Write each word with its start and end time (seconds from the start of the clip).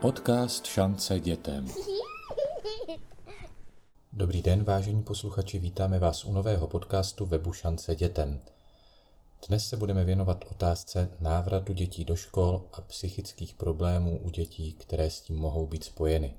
Podcast 0.00 0.66
Šance 0.66 1.20
dětem. 1.20 1.68
Dobrý 4.12 4.42
den, 4.42 4.64
vážení 4.64 5.02
posluchači, 5.02 5.58
vítáme 5.58 5.98
vás 5.98 6.24
u 6.24 6.32
nového 6.32 6.66
podcastu 6.66 7.26
webu 7.26 7.52
Šance 7.52 7.94
dětem. 7.94 8.40
Dnes 9.48 9.68
se 9.68 9.76
budeme 9.76 10.04
věnovat 10.04 10.44
otázce 10.50 11.10
návratu 11.20 11.72
dětí 11.72 12.04
do 12.04 12.16
škol 12.16 12.64
a 12.72 12.80
psychických 12.80 13.54
problémů 13.54 14.18
u 14.18 14.30
dětí, 14.30 14.72
které 14.72 15.10
s 15.10 15.20
tím 15.20 15.36
mohou 15.36 15.66
být 15.66 15.84
spojeny. 15.84 16.34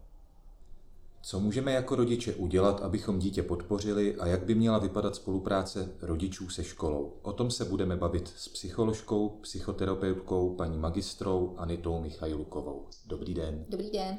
Co 1.22 1.40
můžeme 1.40 1.72
jako 1.72 1.96
rodiče 1.96 2.34
udělat, 2.34 2.82
abychom 2.82 3.20
dítě 3.20 3.44
podpořili 3.44 4.16
a 4.16 4.28
jak 4.28 4.46
by 4.46 4.56
měla 4.56 4.78
vypadat 4.78 5.16
spolupráce 5.16 5.90
rodičů 6.02 6.50
se 6.50 6.64
školou? 6.64 7.14
O 7.22 7.34
tom 7.34 7.52
se 7.52 7.66
budeme 7.66 7.98
bavit 7.98 8.34
s 8.38 8.48
psycholožkou, 8.48 9.30
psychoterapeutkou, 9.30 10.56
paní 10.56 10.78
magistrou 10.78 11.54
Anitou 11.58 12.02
Michajlukovou. 12.02 12.86
Dobrý 13.06 13.34
den. 13.34 13.66
Dobrý 13.70 13.90
den. 13.92 14.18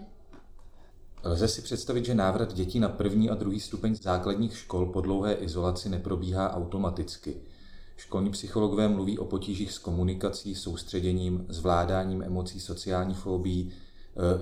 Lze 1.25 1.49
si 1.49 1.63
představit, 1.63 2.05
že 2.05 2.15
návrat 2.15 2.53
dětí 2.53 2.81
na 2.81 2.89
první 2.89 3.31
a 3.31 3.35
druhý 3.35 3.61
stupeň 3.61 3.95
základních 3.95 4.59
škol 4.59 4.87
po 4.87 5.01
dlouhé 5.01 5.35
izolaci 5.35 5.89
neprobíhá 5.89 6.55
automaticky. 6.55 7.37
Školní 7.97 8.31
psychologové 8.31 8.89
mluví 8.89 9.19
o 9.19 9.25
potížích 9.25 9.73
s 9.73 9.79
komunikací, 9.79 10.55
soustředěním, 10.55 11.47
zvládáním 11.49 12.23
emocí, 12.23 12.61
sociální 12.61 13.15
fobí. 13.15 13.73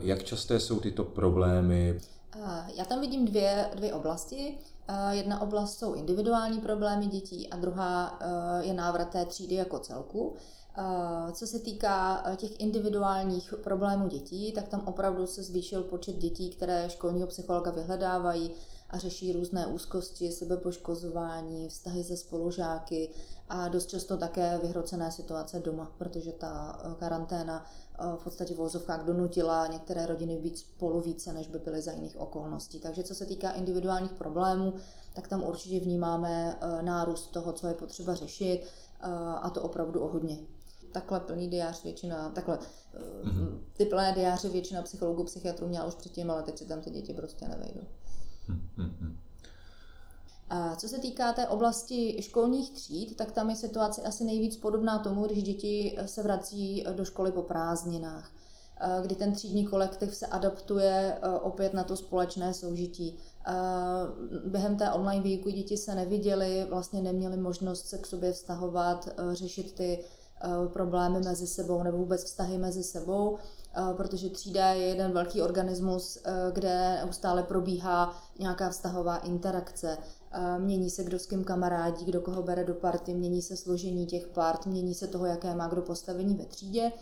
Jak 0.00 0.24
časté 0.24 0.60
jsou 0.60 0.80
tyto 0.80 1.04
problémy? 1.04 1.98
Já 2.74 2.84
tam 2.84 3.00
vidím 3.00 3.24
dvě, 3.24 3.70
dvě 3.74 3.94
oblasti. 3.94 4.58
Jedna 5.10 5.40
oblast 5.40 5.78
jsou 5.78 5.94
individuální 5.94 6.60
problémy 6.60 7.06
dětí 7.06 7.48
a 7.50 7.56
druhá 7.56 8.18
je 8.60 8.74
návrat 8.74 9.10
té 9.10 9.24
třídy 9.24 9.54
jako 9.54 9.78
celku. 9.78 10.34
Co 11.32 11.46
se 11.46 11.58
týká 11.58 12.24
těch 12.36 12.60
individuálních 12.60 13.54
problémů 13.62 14.08
dětí, 14.08 14.52
tak 14.52 14.68
tam 14.68 14.82
opravdu 14.86 15.26
se 15.26 15.42
zvýšil 15.42 15.82
počet 15.82 16.16
dětí, 16.16 16.50
které 16.50 16.90
školního 16.90 17.26
psychologa 17.26 17.70
vyhledávají 17.70 18.50
a 18.90 18.98
řeší 18.98 19.32
různé 19.32 19.66
úzkosti, 19.66 20.32
sebepoškozování, 20.32 21.68
vztahy 21.68 22.04
se 22.04 22.16
spolužáky 22.16 23.10
a 23.48 23.68
dost 23.68 23.86
často 23.86 24.16
také 24.16 24.58
vyhrocené 24.58 25.12
situace 25.12 25.60
doma, 25.60 25.92
protože 25.98 26.32
ta 26.32 26.82
karanténa 26.98 27.66
v 28.16 28.24
podstatě 28.24 28.54
v 28.54 28.56
vozovkách 28.56 29.04
donutila 29.04 29.66
některé 29.66 30.06
rodiny 30.06 30.38
být 30.38 30.58
spolu 30.58 31.00
více, 31.00 31.32
než 31.32 31.48
by 31.48 31.58
byly 31.58 31.82
za 31.82 31.92
jiných 31.92 32.16
okolností. 32.20 32.80
Takže 32.80 33.02
co 33.02 33.14
se 33.14 33.26
týká 33.26 33.50
individuálních 33.50 34.12
problémů, 34.12 34.74
tak 35.14 35.28
tam 35.28 35.44
určitě 35.44 35.80
vnímáme 35.80 36.58
nárůst 36.80 37.26
toho, 37.26 37.52
co 37.52 37.66
je 37.66 37.74
potřeba 37.74 38.14
řešit 38.14 38.66
a 39.40 39.50
to 39.50 39.62
opravdu 39.62 40.00
o 40.00 40.08
hodně 40.08 40.38
takhle 40.92 41.20
plný 41.20 41.48
diář 41.48 41.84
většina, 41.84 42.30
takhle 42.30 42.58
mm-hmm. 42.58 43.58
ty 43.76 43.84
plné 43.84 44.12
diáře 44.12 44.48
většina 44.48 44.82
psychologů, 44.82 45.24
psychiatrů 45.24 45.68
měla 45.68 45.86
už 45.86 45.94
předtím, 45.94 46.30
ale 46.30 46.42
teď 46.42 46.58
si 46.58 46.64
tam 46.64 46.80
ty 46.80 46.90
děti 46.90 47.14
prostě 47.14 47.48
nevejdou. 47.48 47.80
A 50.50 50.76
co 50.76 50.88
se 50.88 50.98
týká 50.98 51.32
té 51.32 51.48
oblasti 51.48 52.22
školních 52.22 52.70
tříd, 52.70 53.16
tak 53.16 53.32
tam 53.32 53.50
je 53.50 53.56
situace 53.56 54.02
asi 54.02 54.24
nejvíc 54.24 54.56
podobná 54.56 54.98
tomu, 54.98 55.26
když 55.26 55.42
děti 55.42 55.98
se 56.06 56.22
vrací 56.22 56.84
do 56.96 57.04
školy 57.04 57.32
po 57.32 57.42
prázdninách 57.42 58.30
kdy 59.02 59.14
ten 59.14 59.32
třídní 59.32 59.66
kolektiv 59.66 60.14
se 60.14 60.26
adaptuje 60.26 61.18
opět 61.40 61.74
na 61.74 61.84
to 61.84 61.96
společné 61.96 62.54
soužití. 62.54 63.18
Během 64.46 64.76
té 64.76 64.92
online 64.92 65.22
výuky 65.22 65.52
děti 65.52 65.76
se 65.76 65.94
neviděly, 65.94 66.66
vlastně 66.70 67.02
neměly 67.02 67.36
možnost 67.36 67.86
se 67.86 67.98
k 67.98 68.06
sobě 68.06 68.32
vztahovat, 68.32 69.08
řešit 69.32 69.72
ty 69.72 70.04
problémy 70.72 71.20
mezi 71.20 71.46
sebou 71.46 71.82
nebo 71.82 71.98
vůbec 71.98 72.24
vztahy 72.24 72.58
mezi 72.58 72.82
sebou, 72.82 73.38
protože 73.96 74.30
třída 74.30 74.68
je 74.68 74.86
jeden 74.86 75.12
velký 75.12 75.42
organismus, 75.42 76.18
kde 76.52 76.98
neustále 77.00 77.42
probíhá 77.42 78.22
nějaká 78.38 78.70
vztahová 78.70 79.16
interakce. 79.16 79.98
Mění 80.58 80.90
se, 80.90 81.04
kdo 81.04 81.18
s 81.18 81.26
kým 81.26 81.44
kamarádí, 81.44 82.04
kdo 82.04 82.20
koho 82.20 82.42
bere 82.42 82.64
do 82.64 82.74
party, 82.74 83.14
mění 83.14 83.42
se 83.42 83.56
složení 83.56 84.06
těch 84.06 84.26
part, 84.26 84.66
mění 84.66 84.94
se 84.94 85.06
toho, 85.06 85.26
jaké 85.26 85.54
má 85.54 85.68
kdo 85.68 85.82
postavení 85.82 86.34
ve 86.34 86.44
třídě. 86.44 86.92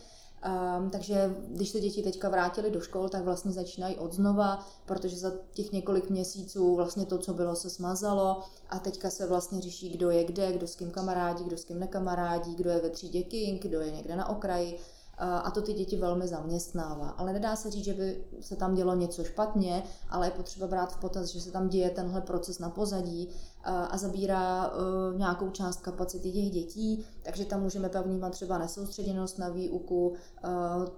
Um, 0.79 0.91
takže 0.91 1.37
když 1.49 1.69
se 1.69 1.81
děti 1.81 2.03
teďka 2.03 2.29
vrátily 2.29 2.71
do 2.71 2.81
škol, 2.81 3.09
tak 3.09 3.25
vlastně 3.25 3.53
začínají 3.53 3.97
od 3.97 4.13
znova, 4.13 4.67
protože 4.87 5.17
za 5.17 5.33
těch 5.53 5.73
několik 5.73 6.11
měsíců 6.11 6.77
vlastně 6.77 7.07
to, 7.07 7.19
co 7.19 7.35
bylo, 7.35 7.57
se 7.57 7.71
smazalo 7.71 8.43
a 8.71 8.79
teďka 8.79 9.11
se 9.11 9.27
vlastně 9.27 9.61
řeší, 9.61 9.89
kdo 9.89 10.11
je 10.11 10.25
kde, 10.25 10.53
kdo 10.53 10.67
s 10.67 10.77
kým 10.77 10.91
kamarádí, 10.91 11.45
kdo 11.45 11.59
s 11.59 11.65
kým 11.65 11.81
nekamarádí, 11.81 12.55
kdo 12.55 12.71
je 12.71 12.81
ve 12.81 12.91
třídě 12.91 13.23
king, 13.23 13.63
kdo 13.63 13.81
je 13.81 13.91
někde 13.91 14.17
na 14.17 14.29
okraji 14.29 14.79
a 15.19 15.51
to 15.51 15.63
ty 15.63 15.73
děti 15.73 15.97
velmi 15.97 16.29
zaměstnává. 16.29 17.09
Ale 17.09 17.33
nedá 17.33 17.57
se 17.57 17.71
říct, 17.71 17.85
že 17.85 17.95
by 17.95 18.25
se 18.41 18.57
tam 18.57 18.75
dělo 18.75 18.95
něco 18.95 19.25
špatně, 19.25 19.83
ale 20.09 20.27
je 20.27 20.31
potřeba 20.31 20.67
brát 20.67 20.93
v 20.93 21.01
potaz, 21.01 21.29
že 21.29 21.41
se 21.41 21.51
tam 21.51 21.69
děje 21.69 21.91
tenhle 21.91 22.21
proces 22.21 22.59
na 22.59 22.71
pozadí 22.71 23.29
a 23.65 23.97
zabírá 23.99 24.67
e, 24.67 25.19
nějakou 25.19 25.51
část 25.51 25.81
kapacity 25.81 26.33
těch 26.33 26.51
dětí, 26.51 27.05
takže 27.23 27.45
tam 27.45 27.63
můžeme 27.63 27.89
pak 27.89 28.07
vnímat 28.07 28.31
třeba 28.31 28.59
nesoustředěnost 28.59 29.39
na 29.39 29.49
výuku, 29.49 30.15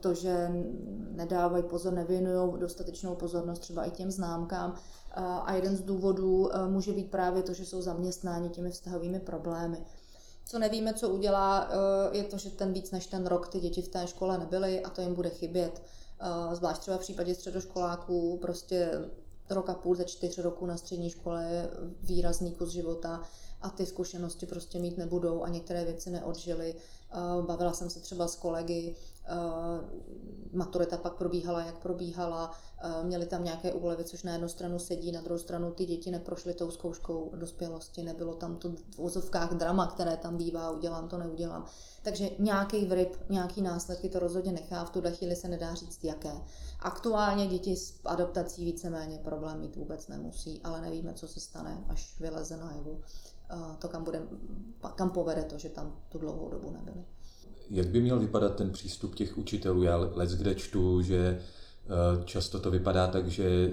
to, 0.01 0.15
že 0.15 0.51
nedávají 1.11 1.65
pozor, 1.65 1.93
nevěnují 1.93 2.53
dostatečnou 2.59 3.15
pozornost 3.15 3.59
třeba 3.59 3.85
i 3.85 3.91
těm 3.91 4.11
známkám. 4.11 4.75
A 5.45 5.55
jeden 5.55 5.77
z 5.77 5.81
důvodů 5.81 6.51
může 6.69 6.93
být 6.93 7.11
právě 7.11 7.43
to, 7.43 7.53
že 7.53 7.67
jsou 7.67 7.83
zaměstnáni 7.83 8.49
těmi 8.49 8.71
vztahovými 8.71 9.21
problémy. 9.21 9.85
Co 10.49 10.59
nevíme, 10.59 10.95
co 10.95 11.09
udělá, 11.09 11.69
eh, 11.71 12.17
je 12.17 12.25
to, 12.25 12.39
že 12.39 12.51
ten 12.51 12.73
víc 12.73 12.91
než 12.91 13.07
ten 13.07 13.27
rok 13.27 13.49
ty 13.49 13.61
děti 13.61 13.83
v 13.83 13.89
té 13.89 14.07
škole 14.07 14.39
nebyly 14.39 14.83
a 14.83 14.91
to 14.91 15.01
jim 15.01 15.15
bude 15.15 15.31
chybět. 15.31 15.83
Eh, 16.21 16.55
zvlášť 16.57 16.81
třeba 16.81 16.97
v 16.97 17.01
případě 17.01 17.35
středoškoláků, 17.35 18.39
prostě 18.43 18.91
rok 19.51 19.69
a 19.69 19.75
půl 19.75 19.95
ze 19.95 20.05
čtyř 20.05 20.39
roku 20.39 20.67
na 20.67 20.77
střední 20.77 21.11
škole 21.11 21.45
je 21.45 21.71
výrazný 22.03 22.53
kus 22.53 22.71
života 22.71 23.23
a 23.61 23.71
ty 23.71 23.87
zkušenosti 23.87 24.47
prostě 24.47 24.79
mít 24.79 24.99
nebudou 24.99 25.43
a 25.43 25.49
některé 25.49 25.85
věci 25.85 26.11
neodžily. 26.11 26.75
Eh, 26.75 27.43
bavila 27.43 27.73
jsem 27.73 27.91
se 27.91 28.01
třeba 28.01 28.29
s 28.29 28.37
kolegy, 28.37 28.97
maturita 30.53 30.97
pak 30.97 31.15
probíhala, 31.15 31.65
jak 31.65 31.79
probíhala, 31.79 32.55
měli 33.03 33.27
tam 33.27 33.45
nějaké 33.45 33.73
úlevy, 33.73 34.05
což 34.05 34.23
na 34.23 34.33
jednu 34.33 34.49
stranu 34.49 34.79
sedí, 34.79 35.13
na 35.13 35.21
druhou 35.21 35.39
stranu 35.39 35.71
ty 35.71 35.87
děti 35.87 36.11
neprošly 36.11 36.55
tou 36.55 36.71
zkouškou 36.71 37.33
dospělosti, 37.37 38.03
nebylo 38.03 38.35
tam 38.35 38.57
to 38.57 38.71
v 38.71 38.99
vozovkách 38.99 39.55
drama, 39.55 39.87
které 39.87 40.17
tam 40.17 40.37
bývá, 40.37 40.71
udělám 40.71 41.09
to, 41.09 41.19
neudělám. 41.19 41.67
Takže 42.03 42.31
nějaký 42.39 42.87
vryb, 42.87 43.17
nějaký 43.29 43.63
následky 43.63 44.09
to 44.09 44.19
rozhodně 44.19 44.53
nechá, 44.53 44.85
v 44.85 44.91
tuhle 44.91 45.13
chvíli 45.13 45.37
se 45.37 45.49
nedá 45.49 45.75
říct 45.75 46.05
jaké. 46.05 46.33
Aktuálně 46.81 47.47
děti 47.47 47.77
s 47.77 48.01
adaptací 48.05 48.65
víceméně 48.65 49.19
problém 49.19 49.61
mít 49.61 49.77
vůbec 49.77 50.09
nemusí, 50.09 50.61
ale 50.65 50.81
nevíme, 50.81 51.15
co 51.15 51.29
se 51.29 51.41
stane, 51.41 51.85
až 51.89 52.21
vyleze 52.21 52.57
najevu. 52.57 53.01
To, 53.79 53.89
kam, 53.89 54.05
bude, 54.05 54.23
kam 54.95 55.11
povede 55.11 55.43
to, 55.43 55.59
že 55.59 55.69
tam 55.69 55.97
tu 56.09 56.19
dlouhou 56.19 56.51
dobu 56.51 56.71
nebyli. 56.71 57.05
Jak 57.71 57.87
by 57.87 58.01
měl 58.01 58.19
vypadat 58.19 58.55
ten 58.55 58.71
přístup 58.71 59.15
těch 59.15 59.39
učitelů? 59.39 59.83
Já 59.83 59.97
let 59.97 60.31
kde 60.31 60.55
čtu, 60.55 61.03
že 61.03 61.41
Eh, 61.89 62.25
často 62.25 62.61
to 62.61 62.71
vypadá 62.71 63.07
tak, 63.07 63.29
že 63.29 63.73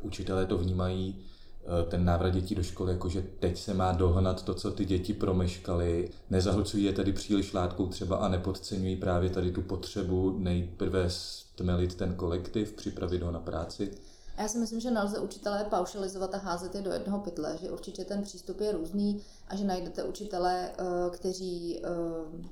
učitelé 0.00 0.46
to 0.46 0.58
vnímají 0.58 1.16
eh, 1.18 1.90
ten 1.90 2.04
návrat 2.04 2.30
dětí 2.30 2.54
do 2.54 2.62
školy, 2.62 2.92
jakože 2.92 3.24
teď 3.40 3.58
se 3.58 3.74
má 3.74 3.92
dohnat 3.92 4.42
to, 4.42 4.54
co 4.54 4.70
ty 4.70 4.84
děti 4.84 5.14
promeškaly. 5.14 6.10
Nezahlcují 6.30 6.84
je 6.84 6.92
tady 6.92 7.12
příliš 7.12 7.52
látkou 7.52 7.86
třeba 7.86 8.16
a 8.16 8.28
nepodceňují 8.28 8.96
právě 8.96 9.30
tady 9.30 9.52
tu 9.52 9.62
potřebu 9.62 10.38
nejprve 10.38 11.10
stmelit 11.10 11.94
ten 11.94 12.14
kolektiv, 12.14 12.72
připravit 12.72 13.22
ho 13.22 13.30
na 13.30 13.40
práci. 13.40 13.90
Já 14.38 14.48
si 14.48 14.58
myslím, 14.58 14.80
že 14.80 14.90
nelze 14.90 15.18
učitelé 15.18 15.64
paušalizovat 15.64 16.34
a 16.34 16.38
házet 16.38 16.74
je 16.74 16.82
do 16.82 16.92
jednoho 16.92 17.18
pytle, 17.18 17.56
že 17.60 17.70
určitě 17.70 18.04
ten 18.04 18.22
přístup 18.22 18.60
je 18.60 18.72
různý 18.72 19.22
a 19.48 19.56
že 19.56 19.64
najdete 19.64 20.04
učitele, 20.04 20.70
eh, 20.70 20.84
kteří 21.10 21.82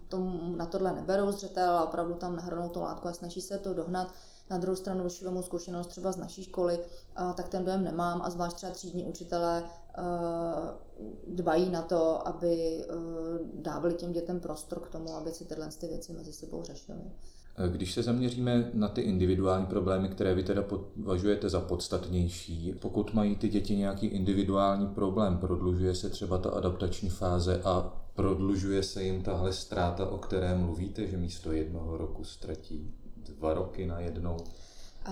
tomu 0.08 0.56
na 0.56 0.66
tohle 0.66 0.92
neberou 0.92 1.32
zřetel 1.32 1.70
a 1.70 1.84
opravdu 1.84 2.14
tam 2.14 2.36
nahrnou 2.36 2.68
tu 2.68 2.80
látku 2.80 3.08
a 3.08 3.12
snaží 3.12 3.40
se 3.40 3.58
to 3.58 3.75
dohnat. 3.75 4.14
Na 4.50 4.58
druhou 4.58 4.76
stranu, 4.76 5.00
když 5.00 5.22
vemu 5.22 5.42
zkušenost 5.42 5.86
třeba 5.86 6.12
z 6.12 6.16
naší 6.16 6.44
školy, 6.44 6.81
tak 7.34 7.48
ten 7.48 7.64
dojem 7.64 7.84
nemám 7.84 8.22
a 8.22 8.30
zvlášť 8.30 8.56
třeba 8.56 8.72
třídní 8.72 9.04
učitelé 9.04 9.64
dbají 11.26 11.70
na 11.70 11.82
to, 11.82 12.28
aby 12.28 12.84
dávali 13.54 13.94
těm 13.94 14.12
dětem 14.12 14.40
prostor 14.40 14.80
k 14.80 14.90
tomu, 14.90 15.14
aby 15.14 15.32
si 15.32 15.44
tyhle 15.44 15.69
ty 15.69 15.87
věci 15.87 16.12
mezi 16.12 16.32
sebou 16.32 16.62
řešili. 16.62 17.12
Když 17.68 17.92
se 17.92 18.02
zaměříme 18.02 18.70
na 18.74 18.88
ty 18.88 19.00
individuální 19.00 19.66
problémy, 19.66 20.08
které 20.08 20.34
vy 20.34 20.42
teda 20.42 20.62
považujete 20.62 21.48
za 21.48 21.60
podstatnější, 21.60 22.74
pokud 22.80 23.14
mají 23.14 23.36
ty 23.36 23.48
děti 23.48 23.76
nějaký 23.76 24.06
individuální 24.06 24.86
problém, 24.86 25.38
prodlužuje 25.38 25.94
se 25.94 26.10
třeba 26.10 26.38
ta 26.38 26.50
adaptační 26.50 27.08
fáze 27.08 27.62
a 27.64 27.92
prodlužuje 28.14 28.82
se 28.82 29.02
jim 29.02 29.22
tahle 29.22 29.52
ztráta, 29.52 30.06
o 30.06 30.18
které 30.18 30.54
mluvíte, 30.54 31.06
že 31.06 31.16
místo 31.16 31.52
jednoho 31.52 31.96
roku 31.96 32.24
ztratí 32.24 32.94
dva 33.16 33.54
roky 33.54 33.86
na 33.86 34.00
jednou. 34.00 34.36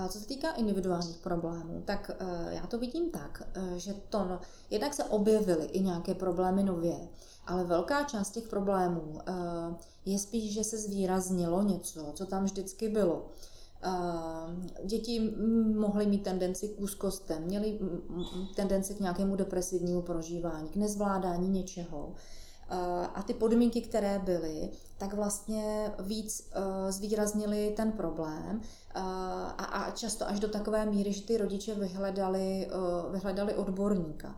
Co 0.09 0.19
se 0.21 0.27
týká 0.27 0.51
individuálních 0.51 1.19
problémů, 1.19 1.83
tak 1.85 2.11
uh, 2.21 2.53
já 2.53 2.67
to 2.67 2.79
vidím 2.79 3.11
tak, 3.11 3.43
uh, 3.57 3.75
že 3.77 3.95
to, 4.09 4.19
no, 4.19 4.41
jednak 4.71 4.95
se 4.95 5.05
objevily 5.05 5.65
i 5.67 5.81
nějaké 5.81 6.15
problémy 6.15 6.63
nově, 6.63 7.09
ale 7.47 7.65
velká 7.65 8.05
část 8.05 8.31
těch 8.31 8.49
problémů 8.49 9.01
uh, 9.01 9.77
je 10.05 10.19
spíš, 10.19 10.53
že 10.53 10.65
se 10.65 10.79
zvýraznilo 10.79 11.63
něco, 11.63 12.13
co 12.15 12.27
tam 12.27 12.45
vždycky 12.45 12.89
bylo. 12.89 13.29
Děti 14.85 15.35
mohly 15.75 16.07
mít 16.07 16.23
tendenci 16.23 16.69
k 16.69 16.81
úzkostem, 16.81 17.43
měly 17.43 17.79
tendenci 18.57 18.95
k 18.95 19.01
nějakému 19.01 19.37
depresivnímu 19.37 20.03
prožívání, 20.03 20.69
k 20.69 20.77
nezvládání 20.77 21.49
něčeho. 21.49 22.15
A 23.15 23.23
ty 23.23 23.35
podmínky, 23.35 23.81
které 23.81 24.19
byly, 24.19 24.71
tak 24.99 25.15
vlastně 25.15 25.93
víc 26.01 26.51
zvýraznily 26.89 27.73
ten 27.77 27.93
problém 27.93 28.61
a 29.59 29.93
často 29.95 30.29
až 30.29 30.41
do 30.41 30.49
takové 30.49 30.87
míry, 30.87 31.13
že 31.13 31.23
ty 31.23 31.37
rodiče 31.37 31.75
vyhledali, 31.75 32.69
vyhledali 33.11 33.55
odborníka. 33.55 34.37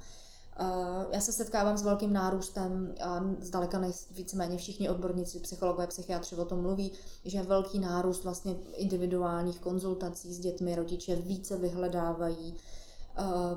Já 1.10 1.20
se 1.20 1.32
setkávám 1.32 1.76
s 1.78 1.82
velkým 1.82 2.12
nárůstem, 2.12 2.94
a 3.04 3.25
zdaleka 3.40 3.82
víceméně 4.10 4.56
všichni 4.56 4.88
odborníci, 4.88 5.40
psychologové, 5.40 5.87
psychiatři 5.87 6.37
o 6.37 6.44
tom 6.44 6.62
mluví, 6.62 6.92
že 7.25 7.38
je 7.38 7.42
velký 7.42 7.78
nárůst 7.78 8.25
vlastně 8.25 8.56
individuálních 8.72 9.60
konzultací 9.60 10.34
s 10.34 10.38
dětmi, 10.38 10.75
rodiče 10.75 11.16
více 11.16 11.56
vyhledávají 11.56 12.54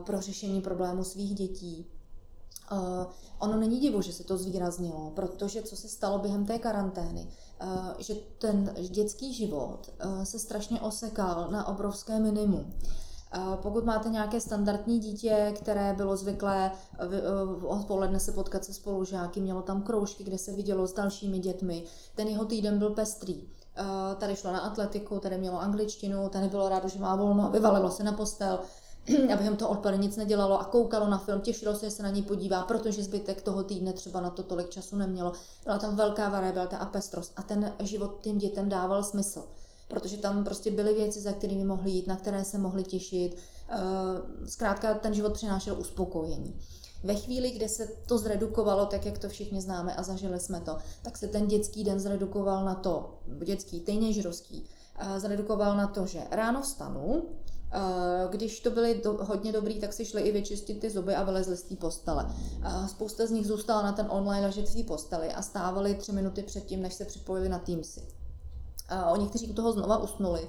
pro 0.05 0.21
řešení 0.21 0.61
problému 0.61 1.03
svých 1.03 1.35
dětí. 1.35 1.91
Ono 3.39 3.57
není 3.57 3.79
divu, 3.79 4.01
že 4.01 4.13
se 4.13 4.23
to 4.23 4.37
zvýraznilo, 4.37 5.11
protože 5.15 5.61
co 5.61 5.75
se 5.75 5.87
stalo 5.87 6.19
během 6.19 6.45
té 6.45 6.59
karantény, 6.59 7.27
že 7.99 8.13
ten 8.37 8.73
dětský 8.89 9.33
život 9.33 9.93
se 10.23 10.39
strašně 10.39 10.81
osekal 10.81 11.47
na 11.51 11.67
obrovské 11.67 12.19
minimum. 12.19 12.73
Pokud 13.55 13.85
máte 13.85 14.09
nějaké 14.09 14.41
standardní 14.41 14.99
dítě, 14.99 15.53
které 15.55 15.93
bylo 15.93 16.17
zvyklé 16.17 16.71
odpoledne 17.67 18.19
se 18.19 18.31
potkat 18.31 18.65
se 18.65 18.73
spolužáky, 18.73 19.41
mělo 19.41 19.61
tam 19.61 19.81
kroužky, 19.81 20.23
kde 20.23 20.37
se 20.37 20.51
vidělo 20.51 20.87
s 20.87 20.93
dalšími 20.93 21.39
dětmi, 21.39 21.83
ten 22.15 22.27
jeho 22.27 22.45
týden 22.45 22.79
byl 22.79 22.89
pestrý. 22.89 23.47
Tady 24.17 24.35
šlo 24.35 24.51
na 24.51 24.59
atletiku, 24.59 25.19
tady 25.19 25.37
mělo 25.37 25.61
angličtinu, 25.61 26.29
tady 26.29 26.47
bylo 26.47 26.69
rádo, 26.69 26.89
že 26.89 26.99
má 26.99 27.15
volno, 27.15 27.49
vyvalilo 27.51 27.91
se 27.91 28.03
na 28.03 28.11
postel, 28.11 28.59
aby 29.33 29.43
jim 29.43 29.55
to 29.55 29.69
odpoledne 29.69 30.05
nic 30.05 30.17
nedělalo 30.17 30.61
a 30.61 30.65
koukalo 30.65 31.07
na 31.07 31.17
film, 31.17 31.41
těšilo 31.41 31.75
se, 31.75 31.85
že 31.85 31.91
se 31.91 32.03
na 32.03 32.09
něj 32.09 32.23
podívá, 32.23 32.61
protože 32.61 33.03
zbytek 33.03 33.41
toho 33.41 33.63
týdne 33.63 33.93
třeba 33.93 34.21
na 34.21 34.29
to 34.29 34.43
tolik 34.43 34.69
času 34.69 34.95
nemělo. 34.95 35.33
Byla 35.63 35.77
tam 35.77 35.95
velká 35.95 36.29
variabilita 36.29 36.77
a 36.77 36.85
pestrost 36.85 37.33
a 37.35 37.43
ten 37.43 37.73
život 37.79 38.19
těm 38.21 38.37
dětem 38.37 38.69
dával 38.69 39.03
smysl 39.03 39.43
protože 39.87 40.17
tam 40.17 40.43
prostě 40.43 40.71
byly 40.71 40.93
věci, 40.93 41.21
za 41.21 41.31
kterými 41.31 41.63
mohli 41.63 41.91
jít, 41.91 42.07
na 42.07 42.15
které 42.15 42.45
se 42.45 42.57
mohli 42.57 42.83
těšit. 42.83 43.37
Eh, 43.69 43.77
zkrátka 44.45 44.93
ten 44.93 45.13
život 45.13 45.33
přinášel 45.33 45.79
uspokojení. 45.79 46.59
Ve 47.03 47.15
chvíli, 47.15 47.51
kdy 47.51 47.69
se 47.69 47.87
to 48.07 48.17
zredukovalo, 48.17 48.85
tak 48.85 49.05
jak 49.05 49.17
to 49.17 49.29
všichni 49.29 49.61
známe 49.61 49.95
a 49.95 50.03
zažili 50.03 50.39
jsme 50.39 50.61
to, 50.61 50.77
tak 51.01 51.17
se 51.17 51.27
ten 51.27 51.47
dětský 51.47 51.83
den 51.83 51.99
zredukoval 51.99 52.65
na 52.65 52.75
to, 52.75 53.19
dětský, 53.45 53.79
teenagerovský, 53.79 54.65
eh, 54.97 55.19
zredukoval 55.19 55.77
na 55.77 55.87
to, 55.87 56.05
že 56.05 56.19
ráno 56.31 56.61
vstanu, 56.61 57.23
když 58.29 58.59
to 58.59 58.71
byli 58.71 59.01
do, 59.03 59.13
hodně 59.21 59.51
dobrý, 59.51 59.79
tak 59.79 59.93
si 59.93 60.05
šli 60.05 60.21
i 60.21 60.31
vyčistit 60.31 60.79
ty 60.79 60.89
zuby 60.89 61.15
a 61.15 61.23
vylezli 61.23 61.57
z 61.57 61.63
té 61.63 61.75
postele. 61.75 62.25
Spousta 62.87 63.25
z 63.25 63.31
nich 63.31 63.47
zůstala 63.47 63.81
na 63.81 63.91
ten 63.91 64.07
online 64.09 64.45
ležet 64.45 64.69
v 64.69 64.75
té 64.75 64.83
posteli 64.83 65.31
a 65.31 65.41
stávali 65.41 65.95
tři 65.95 66.11
minuty 66.11 66.43
předtím, 66.43 66.81
než 66.81 66.93
se 66.93 67.05
připojili 67.05 67.49
na 67.49 67.59
Teamsy. 67.59 68.01
Oni, 69.11 69.27
kteří 69.27 69.49
u 69.49 69.53
toho 69.53 69.71
znova 69.71 69.97
usnuli, 69.97 70.47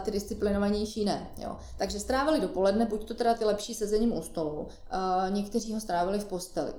ty 0.00 0.10
disciplinovanější 0.10 1.04
ne. 1.04 1.30
Jo. 1.38 1.56
Takže 1.76 2.00
strávili 2.00 2.40
dopoledne, 2.40 2.86
buď 2.86 3.08
to 3.08 3.14
teda 3.14 3.34
ty 3.34 3.44
lepší 3.44 3.74
sezením 3.74 4.16
u 4.16 4.22
stolu, 4.22 4.68
někteří 5.30 5.74
ho 5.74 5.80
strávili 5.80 6.18
v 6.18 6.24
posteli. 6.24 6.72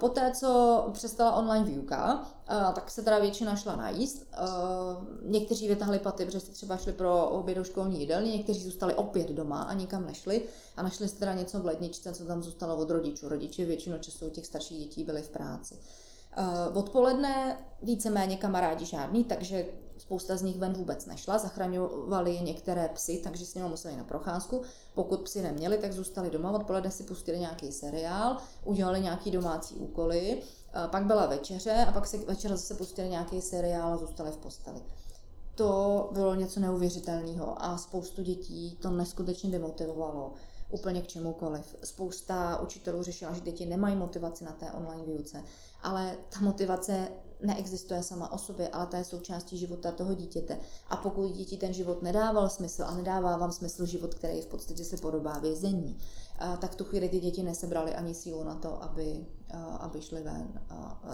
Poté, 0.00 0.32
co 0.34 0.88
přestala 0.92 1.36
online 1.36 1.64
výuka, 1.64 2.26
tak 2.74 2.90
se 2.90 3.02
teda 3.02 3.18
většina 3.18 3.56
šla 3.56 3.76
najíst. 3.76 4.26
Někteří 5.22 5.68
vytahli 5.68 5.98
paty, 5.98 6.24
protože 6.24 6.40
třeba 6.40 6.76
šli 6.76 6.92
pro 6.92 7.28
oběd 7.28 7.58
školní 7.62 8.00
jídelny, 8.00 8.28
někteří 8.28 8.62
zůstali 8.62 8.94
opět 8.94 9.30
doma 9.30 9.62
a 9.62 9.72
nikam 9.72 10.06
nešli 10.06 10.42
a 10.76 10.82
našli 10.82 11.08
si 11.08 11.16
teda 11.16 11.34
něco 11.34 11.60
v 11.60 11.66
ledničce, 11.66 12.12
co 12.12 12.24
tam 12.24 12.42
zůstalo 12.42 12.76
od 12.76 12.90
rodičů. 12.90 13.28
Rodiči 13.28 13.64
většinu 13.64 13.98
času 13.98 14.30
těch 14.30 14.46
starších 14.46 14.78
dětí 14.78 15.04
byli 15.04 15.22
v 15.22 15.28
práci. 15.28 15.78
Odpoledne 16.74 17.58
víceméně 17.82 18.36
kamarádi 18.36 18.84
žádný, 18.84 19.24
takže 19.24 19.66
Spousta 19.98 20.36
z 20.36 20.42
nich 20.42 20.58
ven 20.58 20.72
vůbec 20.72 21.06
nešla, 21.06 21.38
zachraňovali 21.38 22.34
je 22.34 22.40
některé 22.40 22.88
psy, 22.88 23.20
takže 23.24 23.46
s 23.46 23.54
nimi 23.54 23.68
museli 23.68 23.96
na 23.96 24.04
procházku. 24.04 24.62
Pokud 24.94 25.20
psy 25.20 25.42
neměli, 25.42 25.78
tak 25.78 25.92
zůstali 25.92 26.30
doma, 26.30 26.50
odpoledne 26.50 26.90
si 26.90 27.02
pustili 27.02 27.38
nějaký 27.38 27.72
seriál, 27.72 28.36
udělali 28.64 29.00
nějaký 29.00 29.30
domácí 29.30 29.74
úkoly, 29.74 30.42
pak 30.90 31.04
byla 31.04 31.26
večeře 31.26 31.86
a 31.88 31.92
pak 31.92 32.06
si 32.06 32.18
večer 32.18 32.50
zase 32.50 32.74
pustili 32.74 33.08
nějaký 33.08 33.40
seriál 33.40 33.92
a 33.92 33.96
zůstali 33.96 34.30
v 34.30 34.36
posteli. 34.36 34.82
To 35.54 36.08
bylo 36.12 36.34
něco 36.34 36.60
neuvěřitelného 36.60 37.62
a 37.62 37.78
spoustu 37.78 38.22
dětí 38.22 38.78
to 38.82 38.90
neskutečně 38.90 39.50
demotivovalo 39.50 40.32
úplně 40.70 41.02
k 41.02 41.06
čemukoliv. 41.06 41.76
Spousta 41.84 42.60
učitelů 42.60 43.02
řešila, 43.02 43.32
že 43.32 43.40
děti 43.40 43.66
nemají 43.66 43.96
motivaci 43.96 44.44
na 44.44 44.52
té 44.52 44.72
online 44.72 45.04
výuce, 45.04 45.44
ale 45.84 46.16
ta 46.28 46.40
motivace 46.40 47.08
neexistuje 47.42 48.02
sama 48.02 48.32
o 48.32 48.38
sobě, 48.38 48.68
ale 48.68 48.86
ta 48.86 48.98
je 48.98 49.04
součástí 49.04 49.58
života 49.58 49.92
toho 49.92 50.14
dítěte. 50.14 50.58
A 50.88 50.96
pokud 50.96 51.32
dítě 51.32 51.56
ten 51.56 51.72
život 51.72 52.02
nedával 52.02 52.48
smysl 52.48 52.84
a 52.84 52.94
nedává 52.94 53.36
vám 53.36 53.52
smysl 53.52 53.86
život, 53.86 54.14
který 54.14 54.40
v 54.40 54.46
podstatě 54.46 54.84
se 54.84 54.96
podobá 54.96 55.38
vězení, 55.38 55.98
tak 56.58 56.72
v 56.72 56.76
tu 56.76 56.84
chvíli 56.84 57.08
ty 57.08 57.20
děti 57.20 57.42
nesebrali 57.42 57.94
ani 57.94 58.14
sílu 58.14 58.44
na 58.44 58.54
to, 58.54 58.82
aby, 58.82 59.26
aby 59.80 60.02
šli 60.02 60.22
ven, 60.22 60.60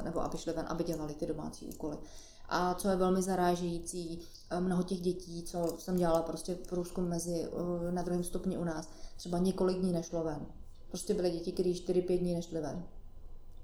nebo 0.05 0.21
aby 0.21 0.39
šli 0.39 0.53
ven, 0.53 0.67
aby 0.69 0.85
dělali 0.85 1.15
ty 1.15 1.27
domácí 1.27 1.67
úkoly. 1.67 1.99
A 2.49 2.75
co 2.75 2.89
je 2.89 2.97
velmi 2.97 3.23
zarážející, 3.23 4.21
mnoho 4.61 4.83
těch 4.83 5.01
dětí, 5.01 5.43
co 5.43 5.77
jsem 5.79 5.97
dělala 5.97 6.23
prostě 6.23 6.55
průzkum 6.55 7.09
mezi 7.09 7.49
na 7.91 8.03
druhém 8.03 8.25
stupni 8.25 8.59
u 8.59 8.65
nás, 8.65 8.89
třeba 9.17 9.39
několik 9.39 9.79
dní 9.79 9.93
nešlo 9.93 10.25
ven. 10.25 10.47
Prostě 10.89 11.15
byly 11.15 11.31
děti, 11.31 11.53
které 11.53 11.71
4-5 11.71 12.19
dní 12.19 12.35
nešly 12.35 12.61
ven. 12.61 12.85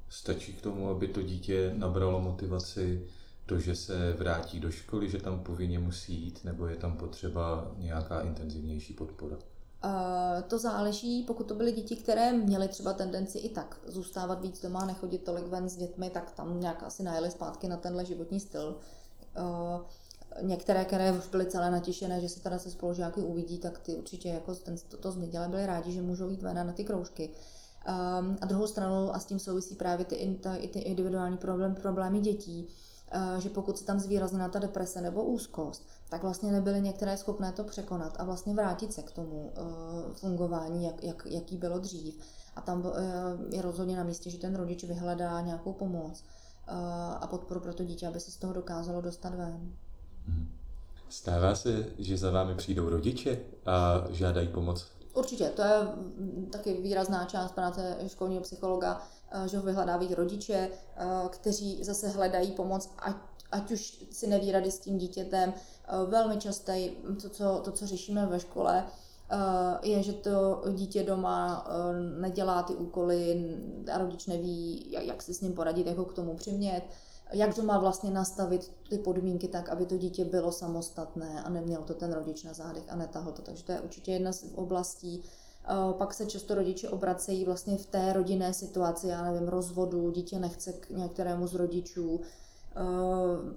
Stačí 0.08 0.52
k 0.52 0.62
tomu, 0.62 0.90
aby 0.90 1.08
to 1.08 1.22
dítě 1.22 1.72
nabralo 1.76 2.20
motivaci 2.20 3.06
to, 3.46 3.58
že 3.58 3.76
se 3.76 4.12
vrátí 4.12 4.60
do 4.60 4.70
školy, 4.70 5.10
že 5.10 5.18
tam 5.18 5.40
povinně 5.40 5.78
musí 5.78 6.14
jít, 6.14 6.44
nebo 6.44 6.66
je 6.66 6.76
tam 6.76 6.96
potřeba 6.96 7.72
nějaká 7.76 8.20
intenzivnější 8.20 8.92
podpora? 8.94 9.36
Uh, 9.84 10.42
to 10.42 10.58
záleží, 10.58 11.22
pokud 11.22 11.48
to 11.48 11.54
byly 11.54 11.72
děti, 11.72 11.96
které 11.96 12.32
měly 12.32 12.68
třeba 12.68 12.92
tendenci 12.92 13.38
i 13.38 13.48
tak 13.48 13.80
zůstávat 13.86 14.42
víc 14.42 14.62
doma, 14.62 14.86
nechodit 14.86 15.24
tolik 15.24 15.46
ven 15.46 15.68
s 15.68 15.76
dětmi, 15.76 16.10
tak 16.10 16.30
tam 16.30 16.60
nějak 16.60 16.82
asi 16.82 17.02
najeli 17.02 17.30
zpátky 17.30 17.68
na 17.68 17.76
tenhle 17.76 18.04
životní 18.04 18.40
styl. 18.40 18.76
Uh, 19.38 19.80
některé, 20.42 20.84
které 20.84 21.12
už 21.12 21.28
byly 21.28 21.46
celé 21.46 21.70
natěšené, 21.70 22.20
že 22.20 22.28
se 22.28 22.40
teda 22.40 22.58
se 22.58 22.70
spolužáky 22.70 23.20
uvidí, 23.20 23.58
tak 23.58 23.78
ty 23.78 23.96
určitě 23.96 24.28
jako 24.28 24.54
ten, 24.54 24.76
to, 24.88 24.96
to 24.96 25.12
změnili, 25.12 25.48
byli 25.48 25.66
rádi, 25.66 25.92
že 25.92 26.02
můžou 26.02 26.28
jít 26.28 26.42
ven 26.42 26.66
na 26.66 26.72
ty 26.72 26.84
kroužky. 26.84 27.30
Um, 27.86 28.36
a 28.40 28.46
druhou 28.46 28.66
stranu, 28.66 29.14
a 29.14 29.18
s 29.18 29.24
tím 29.24 29.38
souvisí 29.38 29.74
právě 29.74 30.04
ty, 30.04 30.38
ty, 30.40 30.68
ty 30.68 30.78
individuální 30.78 31.36
problém, 31.36 31.74
problémy 31.74 32.20
dětí, 32.20 32.68
uh, 33.14 33.40
že 33.40 33.50
pokud 33.50 33.78
se 33.78 33.84
tam 33.84 33.98
zvýraznila 33.98 34.48
ta 34.48 34.58
deprese 34.58 35.00
nebo 35.00 35.24
úzkost, 35.24 35.88
tak 36.08 36.22
vlastně 36.22 36.52
nebyly 36.52 36.80
některé 36.80 37.16
schopné 37.16 37.52
to 37.52 37.64
překonat 37.64 38.16
a 38.18 38.24
vlastně 38.24 38.54
vrátit 38.54 38.92
se 38.92 39.02
k 39.02 39.10
tomu 39.10 39.52
uh, 39.60 40.12
fungování, 40.12 40.84
jak, 40.84 41.04
jak, 41.04 41.26
jaký 41.26 41.56
bylo 41.56 41.78
dřív. 41.78 42.18
A 42.56 42.60
tam 42.60 42.80
uh, 42.80 42.94
je 43.50 43.62
rozhodně 43.62 43.96
na 43.96 44.04
místě, 44.04 44.30
že 44.30 44.38
ten 44.38 44.54
rodič 44.54 44.84
vyhledá 44.84 45.40
nějakou 45.40 45.72
pomoc 45.72 46.24
a 47.20 47.26
podporu 47.26 47.60
pro 47.60 47.74
to 47.74 47.84
dítě, 47.84 48.06
aby 48.06 48.20
se 48.20 48.30
z 48.30 48.36
toho 48.36 48.52
dokázalo 48.52 49.00
dostat 49.00 49.34
ven. 49.34 49.72
Mhm. 50.26 50.48
Stává 51.08 51.54
se, 51.54 51.86
že 51.98 52.16
za 52.16 52.30
vámi 52.30 52.54
přijdou 52.54 52.88
rodiče 52.88 53.38
a 53.66 54.04
žádají 54.10 54.48
pomoc 54.48 54.86
Určitě, 55.16 55.44
to 55.44 55.62
je 55.62 55.70
taky 56.50 56.74
výrazná 56.74 57.24
část 57.24 57.52
práce 57.52 57.96
školního 58.06 58.42
psychologa, 58.42 59.02
eh, 59.30 59.48
že 59.48 59.56
ho 59.56 59.62
vyhledávají 59.62 60.14
rodiče, 60.14 60.68
eh, 60.96 61.06
kteří 61.30 61.84
zase 61.84 62.08
hledají 62.08 62.52
pomoc, 62.52 62.90
ať, 62.98 63.16
ať 63.50 63.70
už 63.70 64.04
si 64.10 64.26
neví 64.26 64.52
rady 64.52 64.70
s 64.70 64.78
tím 64.78 64.98
dítětem. 64.98 65.54
Eh, 65.54 66.06
velmi 66.06 66.36
časté 66.36 66.88
to, 67.22 67.30
co, 67.30 67.60
to, 67.64 67.72
co 67.72 67.86
řešíme 67.86 68.26
ve 68.26 68.40
škole, 68.40 68.86
je, 69.82 70.02
že 70.02 70.12
to 70.12 70.62
dítě 70.74 71.02
doma 71.02 71.66
nedělá 72.20 72.62
ty 72.62 72.74
úkoly 72.74 73.50
a 73.92 73.98
rodič 73.98 74.26
neví, 74.26 74.86
jak 74.90 75.22
si 75.22 75.34
s 75.34 75.40
ním 75.40 75.52
poradit, 75.52 75.86
jak 75.86 75.96
ho 75.96 76.04
k 76.04 76.12
tomu 76.12 76.36
přimět 76.36 76.82
jak 77.32 77.58
má 77.58 77.78
vlastně 77.78 78.10
nastavit 78.10 78.72
ty 78.90 78.98
podmínky 78.98 79.48
tak, 79.48 79.68
aby 79.68 79.86
to 79.86 79.96
dítě 79.96 80.24
bylo 80.24 80.52
samostatné 80.52 81.42
a 81.42 81.50
neměl 81.50 81.82
to 81.82 81.94
ten 81.94 82.12
rodič 82.12 82.44
na 82.44 82.52
zádech 82.52 82.84
a 82.88 82.96
netahl 82.96 83.32
to. 83.32 83.42
Takže 83.42 83.64
to 83.64 83.72
je 83.72 83.80
určitě 83.80 84.12
jedna 84.12 84.32
z 84.32 84.44
oblastí. 84.54 85.22
Pak 85.98 86.14
se 86.14 86.26
často 86.26 86.54
rodiče 86.54 86.88
obracejí 86.88 87.44
vlastně 87.44 87.78
v 87.78 87.86
té 87.86 88.12
rodinné 88.12 88.54
situaci, 88.54 89.08
já 89.08 89.22
nevím, 89.22 89.48
rozvodu, 89.48 90.10
dítě 90.10 90.38
nechce 90.38 90.72
k 90.72 90.90
některému 90.90 91.46
z 91.46 91.54
rodičů, 91.54 92.20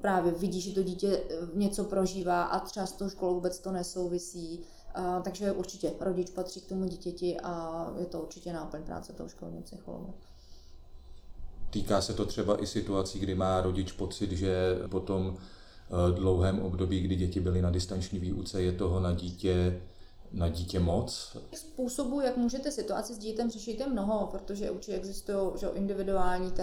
právě 0.02 0.32
vidí, 0.32 0.62
že 0.62 0.76
to 0.76 0.84
dítě 0.84 1.24
něco 1.54 1.84
prožívá 1.84 2.44
a 2.44 2.60
třeba 2.60 2.86
s 2.86 2.92
tou 2.92 3.10
školou 3.10 3.34
vůbec 3.34 3.60
to 3.60 3.72
nesouvisí. 3.72 4.62
Takže 5.24 5.52
určitě 5.52 5.94
rodič 6.00 6.30
patří 6.30 6.62
k 6.62 6.70
tomu 6.70 6.86
dítěti 6.86 7.40
a 7.44 7.86
je 8.00 8.06
to 8.06 8.22
určitě 8.22 8.54
náplň 8.54 8.84
práce 8.84 9.14
toho 9.14 9.30
školního 9.30 9.64
psychologa. 9.64 10.14
Týká 11.70 12.02
se 12.02 12.14
to 12.14 12.26
třeba 12.26 12.64
i 12.64 12.68
situací, 12.68 13.20
kdy 13.20 13.36
má 13.36 13.62
rodič 13.62 13.92
pocit, 13.92 14.32
že 14.32 14.80
potom 14.90 15.38
dlouhém 16.16 16.60
období, 16.60 17.00
kdy 17.00 17.16
děti 17.16 17.40
byly 17.40 17.62
na 17.62 17.72
distanční 17.72 18.20
výuce, 18.20 18.62
je 18.62 18.72
toho 18.72 19.00
na 19.00 19.14
dítě 19.14 19.82
na 20.32 20.50
dítě 20.50 20.80
moc? 20.80 21.38
Způsobů, 21.56 22.22
jak 22.22 22.38
můžete 22.38 22.72
situaci 22.72 23.14
s 23.14 23.18
dítětem 23.18 23.50
řešit, 23.50 23.80
je 23.80 23.88
mnoho, 23.88 24.28
protože 24.28 24.72
určitě 24.72 24.98
existují 24.98 25.38
že, 25.60 25.68
individuální 25.74 26.54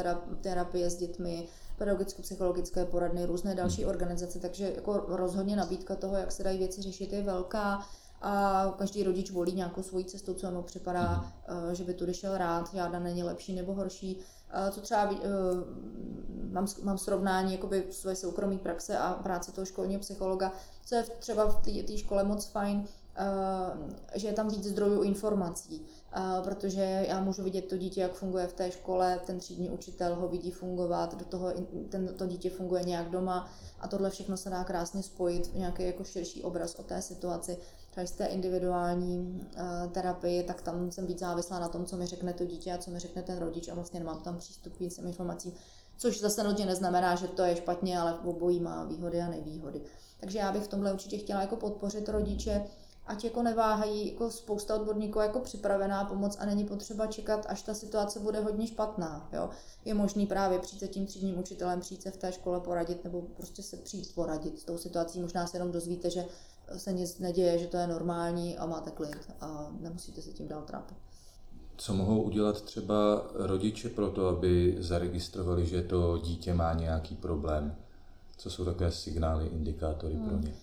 terapie 0.40 0.90
s 0.90 0.96
dětmi, 0.96 1.48
pedagogicko-psychologické 1.78 2.84
poradny, 2.84 3.26
různé 3.26 3.54
další 3.54 3.82
hmm. 3.82 3.90
organizace, 3.90 4.38
takže 4.38 4.72
jako 4.76 5.04
rozhodně 5.08 5.56
nabídka 5.56 5.96
toho, 5.96 6.16
jak 6.16 6.32
se 6.32 6.44
dají 6.44 6.58
věci 6.58 6.82
řešit, 6.82 7.12
je 7.12 7.22
velká 7.22 7.86
a 8.22 8.74
každý 8.78 9.02
rodič 9.02 9.30
volí 9.30 9.52
nějakou 9.52 9.82
svoji 9.82 10.04
cestu, 10.04 10.34
co 10.34 10.50
mu 10.50 10.62
připadá, 10.62 11.32
mm. 11.68 11.74
že 11.74 11.84
by 11.84 11.94
tudy 11.94 12.14
šel 12.14 12.38
rád, 12.38 12.72
žádná 12.74 12.98
není 12.98 13.22
lepší 13.22 13.54
nebo 13.54 13.74
horší. 13.74 14.18
Co 14.70 14.80
třeba 14.80 15.10
uh, 15.10 15.18
mám, 16.52 16.66
mám 16.82 16.98
srovnání 16.98 17.52
jakoby 17.52 17.86
své 17.90 18.16
soukromé 18.16 18.58
praxe 18.58 18.98
a 18.98 19.14
práce 19.14 19.52
toho 19.52 19.64
školního 19.64 20.00
psychologa, 20.00 20.52
co 20.84 20.94
je 20.94 21.02
třeba 21.02 21.48
v 21.48 21.62
té 21.86 21.98
škole 21.98 22.24
moc 22.24 22.46
fajn, 22.46 22.78
uh, 22.78 22.86
že 24.14 24.26
je 24.26 24.32
tam 24.32 24.48
víc 24.48 24.64
zdrojů 24.64 25.02
informací, 25.02 25.86
protože 26.44 27.04
já 27.08 27.20
můžu 27.20 27.42
vidět 27.42 27.68
to 27.68 27.76
dítě, 27.76 28.00
jak 28.00 28.12
funguje 28.12 28.46
v 28.46 28.52
té 28.52 28.70
škole, 28.70 29.20
ten 29.26 29.38
třídní 29.38 29.70
učitel 29.70 30.14
ho 30.14 30.28
vidí 30.28 30.50
fungovat, 30.50 31.14
do 31.14 31.24
toho 31.24 31.52
ten, 31.88 32.08
to 32.08 32.26
dítě 32.26 32.50
funguje 32.50 32.84
nějak 32.84 33.10
doma 33.10 33.48
a 33.80 33.88
tohle 33.88 34.10
všechno 34.10 34.36
se 34.36 34.50
dá 34.50 34.64
krásně 34.64 35.02
spojit 35.02 35.46
v 35.46 35.56
nějaký 35.56 35.82
jako 35.86 36.04
širší 36.04 36.42
obraz 36.42 36.74
o 36.74 36.82
té 36.82 37.02
situaci 37.02 37.58
z 38.04 38.10
té 38.10 38.26
individuální 38.26 39.18
uh, 39.18 39.92
terapii, 39.92 40.42
tak 40.42 40.62
tam 40.62 40.90
jsem 40.90 41.06
víc 41.06 41.18
závislá 41.18 41.58
na 41.58 41.68
tom, 41.68 41.84
co 41.84 41.96
mi 41.96 42.06
řekne 42.06 42.32
to 42.32 42.44
dítě 42.44 42.72
a 42.72 42.78
co 42.78 42.90
mi 42.90 42.98
řekne 42.98 43.22
ten 43.22 43.38
rodič 43.38 43.68
a 43.68 43.74
vlastně 43.74 44.00
nemám 44.00 44.20
tam 44.20 44.36
přístup 44.36 44.76
k 44.76 44.80
víc 44.80 44.98
informacím. 44.98 45.52
Což 45.98 46.20
zase 46.20 46.44
nutně 46.44 46.66
neznamená, 46.66 47.14
že 47.14 47.28
to 47.28 47.42
je 47.42 47.56
špatně, 47.56 47.98
ale 47.98 48.14
obojí 48.14 48.60
má 48.60 48.84
výhody 48.84 49.20
a 49.20 49.28
nevýhody. 49.28 49.80
Takže 50.20 50.38
já 50.38 50.52
bych 50.52 50.62
v 50.62 50.68
tomhle 50.68 50.92
určitě 50.92 51.18
chtěla 51.18 51.40
jako 51.40 51.56
podpořit 51.56 52.08
rodiče, 52.08 52.64
ať 53.06 53.24
jako 53.24 53.42
neváhají, 53.42 54.12
jako 54.12 54.30
spousta 54.30 54.74
odborníků 54.74 55.18
jako 55.18 55.40
připravená 55.40 56.04
pomoc 56.04 56.36
a 56.40 56.46
není 56.46 56.64
potřeba 56.64 57.06
čekat, 57.06 57.46
až 57.48 57.62
ta 57.62 57.74
situace 57.74 58.20
bude 58.20 58.40
hodně 58.40 58.66
špatná. 58.66 59.28
Jo? 59.32 59.50
Je 59.84 59.94
možný 59.94 60.26
právě 60.26 60.58
přijít 60.58 60.80
se 60.80 60.88
tím 60.88 61.06
třídním 61.06 61.38
učitelem, 61.38 61.80
přijít 61.80 62.02
se 62.02 62.10
v 62.10 62.16
té 62.16 62.32
škole 62.32 62.60
poradit 62.60 63.04
nebo 63.04 63.22
prostě 63.22 63.62
se 63.62 63.76
přijít 63.76 64.14
poradit 64.14 64.58
s 64.58 64.64
tou 64.64 64.78
situací. 64.78 65.20
Možná 65.20 65.46
se 65.46 65.56
jenom 65.56 65.72
dozvíte, 65.72 66.10
že 66.10 66.24
se 66.76 66.92
nic 66.92 67.18
neděje, 67.18 67.58
že 67.58 67.66
to 67.66 67.76
je 67.76 67.86
normální 67.86 68.58
a 68.58 68.66
máte 68.66 68.90
klid 68.90 69.30
a 69.40 69.70
nemusíte 69.80 70.22
se 70.22 70.30
tím 70.30 70.48
dál 70.48 70.62
trápit. 70.62 70.96
Co 71.76 71.94
mohou 71.94 72.22
udělat 72.22 72.62
třeba 72.62 73.26
rodiče 73.34 73.88
pro 73.88 74.10
to, 74.10 74.28
aby 74.28 74.76
zaregistrovali, 74.78 75.66
že 75.66 75.82
to 75.82 76.18
dítě 76.18 76.54
má 76.54 76.72
nějaký 76.72 77.14
problém? 77.14 77.76
Co 78.36 78.50
jsou 78.50 78.64
takové 78.64 78.92
signály, 78.92 79.46
indikátory 79.46 80.14
hmm. 80.14 80.28
pro 80.28 80.38
ně? 80.38 80.54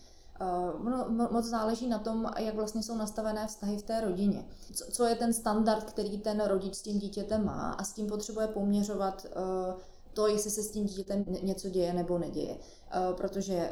Uh, 0.42 1.32
moc 1.32 1.46
záleží 1.46 1.88
na 1.88 2.00
tom, 2.00 2.32
jak 2.40 2.56
vlastně 2.56 2.84
jsou 2.84 2.98
nastavené 2.98 3.48
vztahy 3.48 3.78
v 3.78 3.84
té 3.84 4.02
rodině. 4.02 4.46
Co, 4.74 4.86
co 4.92 5.06
je 5.06 5.16
ten 5.16 5.34
standard, 5.34 5.84
který 5.84 6.18
ten 6.18 6.44
rodič 6.44 6.76
s 6.76 6.82
tím 6.82 7.00
dítětem 7.00 7.46
má 7.46 7.72
a 7.72 7.84
s 7.84 7.94
tím 7.94 8.08
potřebuje 8.08 8.48
poměřovat 8.48 9.26
uh, 9.36 9.74
to, 10.14 10.28
jestli 10.28 10.52
se 10.52 10.64
s 10.64 10.72
tím 10.72 10.86
dítětem 10.86 11.26
něco 11.42 11.70
děje 11.70 11.94
nebo 11.94 12.18
neděje. 12.18 12.58
Uh, 12.58 13.16
protože 13.16 13.70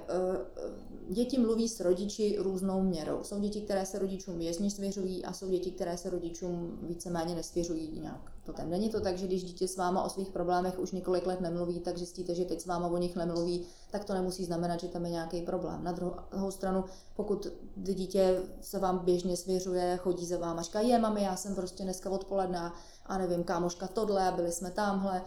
děti 1.09 1.39
mluví 1.39 1.69
s 1.69 1.79
rodiči 1.79 2.35
různou 2.39 2.81
měrou. 2.81 3.23
Jsou 3.23 3.39
děti, 3.39 3.61
které 3.61 3.85
se 3.85 3.99
rodičům 3.99 4.37
vězně 4.37 4.71
svěřují 4.71 5.25
a 5.25 5.33
jsou 5.33 5.49
děti, 5.49 5.71
které 5.71 5.97
se 5.97 6.09
rodičům 6.09 6.79
víceméně 6.81 7.35
nesvěřují 7.35 7.99
nějak. 8.01 8.31
Potom 8.45 8.69
není 8.69 8.89
to 8.89 9.01
tak, 9.01 9.17
že 9.17 9.27
když 9.27 9.43
dítě 9.43 9.67
s 9.67 9.77
váma 9.77 10.03
o 10.03 10.09
svých 10.09 10.29
problémech 10.29 10.79
už 10.79 10.91
několik 10.91 11.27
let 11.27 11.41
nemluví, 11.41 11.79
tak 11.79 11.97
zjistíte, 11.97 12.35
že 12.35 12.45
teď 12.45 12.61
s 12.61 12.65
váma 12.65 12.87
o 12.87 12.97
nich 12.97 13.15
nemluví, 13.15 13.65
tak 13.91 14.05
to 14.05 14.13
nemusí 14.13 14.45
znamenat, 14.45 14.79
že 14.79 14.87
tam 14.87 15.05
je 15.05 15.11
nějaký 15.11 15.41
problém. 15.41 15.83
Na 15.83 15.91
druhou 15.91 16.51
stranu, 16.51 16.83
pokud 17.15 17.47
dítě 17.75 18.41
se 18.61 18.79
vám 18.79 18.99
běžně 18.99 19.37
svěřuje, 19.37 19.97
chodí 19.97 20.25
za 20.25 20.37
váma, 20.37 20.61
říká, 20.61 20.79
je 20.79 20.99
mami, 20.99 21.23
já 21.23 21.35
jsem 21.35 21.55
prostě 21.55 21.83
dneska 21.83 22.09
odpoledne 22.09 22.71
a 23.05 23.17
nevím, 23.17 23.43
kámoška 23.43 23.87
tohle 23.87 24.33
byli 24.35 24.51
jsme 24.51 24.71
tamhle, 24.71 25.21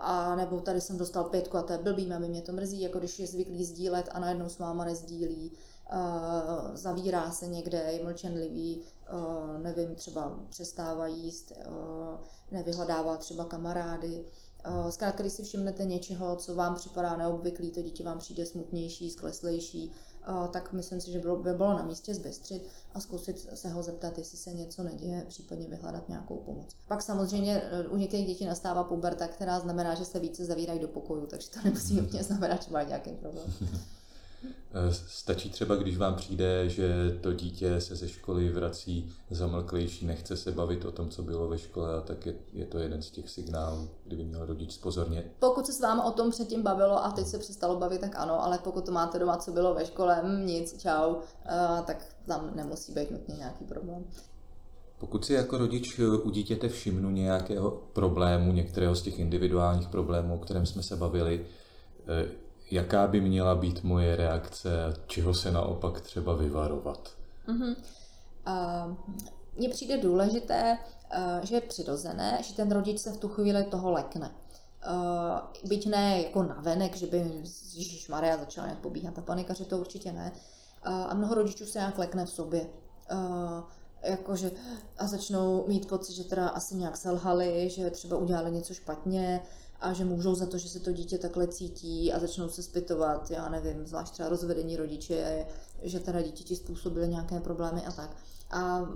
a 0.00 0.34
nebo 0.36 0.60
tady 0.60 0.80
jsem 0.80 0.98
dostal 0.98 1.24
pětku 1.24 1.56
a 1.56 1.62
to 1.62 1.72
je 1.72 1.78
blbý, 1.78 2.06
mami 2.06 2.28
mě 2.28 2.42
to 2.42 2.52
mrzí, 2.52 2.80
jako 2.80 2.98
když 2.98 3.18
je 3.18 3.26
zvyklý 3.26 3.64
sdílet 3.64 4.08
a 4.12 4.20
najednou 4.20 4.48
s 4.48 4.58
máma 4.58 4.84
nezdílí, 4.84 5.52
uh, 5.92 6.76
zavírá 6.76 7.30
se 7.30 7.46
někde, 7.46 7.78
je 7.78 8.04
mlčenlivý, 8.04 8.80
uh, 9.12 9.62
nevím, 9.62 9.94
třeba 9.94 10.38
přestává 10.50 11.06
jíst, 11.06 11.52
nevyhledává 12.50 13.16
třeba 13.16 13.44
kamarády. 13.44 14.24
Zkrátka, 14.90 15.22
když 15.22 15.32
si 15.32 15.42
všimnete 15.42 15.84
něčeho, 15.84 16.36
co 16.36 16.54
vám 16.54 16.74
připadá 16.74 17.16
neobvyklý, 17.16 17.70
to 17.70 17.82
dítě 17.82 18.04
vám 18.04 18.18
přijde 18.18 18.46
smutnější, 18.46 19.10
skleslejší, 19.10 19.92
tak 20.52 20.72
myslím 20.72 21.00
si, 21.00 21.12
že 21.12 21.18
bylo, 21.18 21.36
by 21.36 21.52
bylo 21.52 21.72
na 21.72 21.82
místě 21.82 22.14
zbystřit 22.14 22.68
a 22.94 23.00
zkusit 23.00 23.48
se 23.54 23.68
ho 23.68 23.82
zeptat, 23.82 24.18
jestli 24.18 24.38
se 24.38 24.52
něco 24.52 24.82
neděje, 24.82 25.24
případně 25.28 25.68
vyhledat 25.68 26.08
nějakou 26.08 26.36
pomoc. 26.36 26.76
Pak 26.88 27.02
samozřejmě 27.02 27.62
e, 27.62 27.88
u 27.88 27.96
některých 27.96 28.26
dětí 28.26 28.46
nastává 28.46 28.84
puberta, 28.84 29.28
která 29.28 29.60
znamená, 29.60 29.94
že 29.94 30.04
se 30.04 30.18
více 30.18 30.44
zavírají 30.44 30.80
do 30.80 30.88
pokoju, 30.88 31.26
takže 31.26 31.50
to 31.50 31.58
nemusí 31.64 31.96
nutně 32.00 32.22
znamenat, 32.22 32.62
že 32.62 32.72
má 32.72 32.82
nějaký 32.82 33.12
problém. 33.12 33.52
Eh, 34.76 34.94
stačí 34.94 35.50
třeba, 35.50 35.76
když 35.76 35.96
vám 35.96 36.14
přijde, 36.14 36.68
že 36.68 37.18
to 37.20 37.32
dítě 37.32 37.80
se 37.80 37.96
ze 37.96 38.08
školy 38.08 38.48
vrací 38.48 39.12
zamlklejší, 39.30 40.06
nechce 40.06 40.36
se 40.36 40.52
bavit 40.52 40.84
o 40.84 40.92
tom, 40.92 41.08
co 41.08 41.22
bylo 41.22 41.48
ve 41.48 41.58
škole, 41.58 41.94
a 41.94 42.00
tak 42.00 42.26
je, 42.26 42.34
je 42.52 42.66
to 42.66 42.78
jeden 42.78 43.02
z 43.02 43.10
těch 43.10 43.30
signálů, 43.30 43.88
kdyby 44.04 44.24
měl 44.24 44.46
rodič 44.46 44.72
spozornět. 44.72 45.26
Pokud 45.38 45.66
se 45.66 45.72
s 45.72 45.80
vámi 45.80 46.00
o 46.04 46.10
tom 46.10 46.30
předtím 46.30 46.62
bavilo 46.62 47.04
a 47.04 47.10
teď 47.10 47.26
se 47.26 47.38
přestalo 47.38 47.76
bavit, 47.76 48.00
tak 48.00 48.16
ano, 48.16 48.44
ale 48.44 48.58
pokud 48.58 48.86
to 48.86 48.92
máte 48.92 49.18
doma, 49.18 49.36
co 49.36 49.52
bylo 49.52 49.74
ve 49.74 49.86
škole, 49.86 50.22
mm, 50.22 50.46
nic, 50.46 50.80
čau, 50.82 51.14
uh, 51.14 51.20
tak 51.86 52.06
tam 52.26 52.50
nemusí 52.54 52.92
být 52.92 53.10
nutně 53.10 53.34
nějaký 53.34 53.64
problém. 53.64 54.04
Pokud 54.98 55.24
si 55.24 55.32
jako 55.32 55.58
rodič 55.58 55.98
u 55.98 56.30
dítěte 56.30 56.68
všimnu 56.68 57.10
nějakého 57.10 57.70
problému, 57.92 58.52
některého 58.52 58.94
z 58.94 59.02
těch 59.02 59.18
individuálních 59.18 59.88
problémů, 59.88 60.34
o 60.34 60.38
kterém 60.38 60.66
jsme 60.66 60.82
se 60.82 60.96
bavili, 60.96 61.46
eh, 62.08 62.43
jaká 62.70 63.06
by 63.06 63.20
měla 63.20 63.54
být 63.54 63.82
moje 63.82 64.16
reakce, 64.16 64.70
čeho 65.06 65.34
se 65.34 65.50
naopak 65.50 66.00
třeba 66.00 66.34
vyvarovat? 66.34 67.10
Uh-huh. 67.48 67.76
Uh, 68.46 68.94
mně 69.56 69.68
přijde 69.68 69.98
důležité, 69.98 70.78
uh, 70.78 71.44
že 71.44 71.54
je 71.54 71.60
přirozené, 71.60 72.38
že 72.42 72.54
ten 72.54 72.72
rodič 72.72 73.00
se 73.00 73.12
v 73.12 73.16
tu 73.16 73.28
chvíli 73.28 73.64
toho 73.64 73.90
lekne. 73.90 74.30
Uh, 74.30 75.68
byť 75.68 75.86
ne 75.86 76.22
jako 76.22 76.42
navenek, 76.42 76.96
že 76.96 77.06
by 77.06 77.16
Ježíš 77.74 78.08
Maria 78.08 78.36
začala 78.36 78.66
nějak 78.66 78.80
pobíhat 78.80 79.18
a 79.18 79.22
panikaře, 79.22 79.64
to 79.64 79.78
určitě 79.78 80.12
ne. 80.12 80.32
Uh, 80.86 80.92
a 80.92 81.14
mnoho 81.14 81.34
rodičů 81.34 81.66
se 81.66 81.78
nějak 81.78 81.98
lekne 81.98 82.26
v 82.26 82.30
sobě. 82.30 82.66
Uh, 83.12 83.60
jakože 84.04 84.50
a 84.98 85.06
začnou 85.06 85.64
mít 85.68 85.88
pocit, 85.88 86.12
že 86.12 86.24
teda 86.24 86.48
asi 86.48 86.74
nějak 86.74 86.96
selhali, 86.96 87.70
že 87.70 87.90
třeba 87.90 88.16
udělali 88.16 88.50
něco 88.50 88.74
špatně, 88.74 89.40
a 89.84 89.92
že 89.92 90.04
můžou 90.04 90.34
za 90.34 90.46
to, 90.46 90.58
že 90.58 90.68
se 90.68 90.80
to 90.80 90.92
dítě 90.92 91.18
takhle 91.18 91.48
cítí 91.48 92.12
a 92.12 92.18
začnou 92.18 92.48
se 92.48 92.62
zpytovat, 92.62 93.30
já 93.30 93.48
nevím, 93.48 93.86
zvlášť 93.86 94.12
třeba 94.12 94.28
rozvedení 94.28 94.76
rodiče, 94.76 95.46
že 95.82 96.00
teda 96.00 96.22
dítěti 96.22 96.56
způsobily 96.56 97.08
nějaké 97.08 97.40
problémy 97.40 97.86
a 97.86 97.92
tak. 97.92 98.16
A 98.50 98.88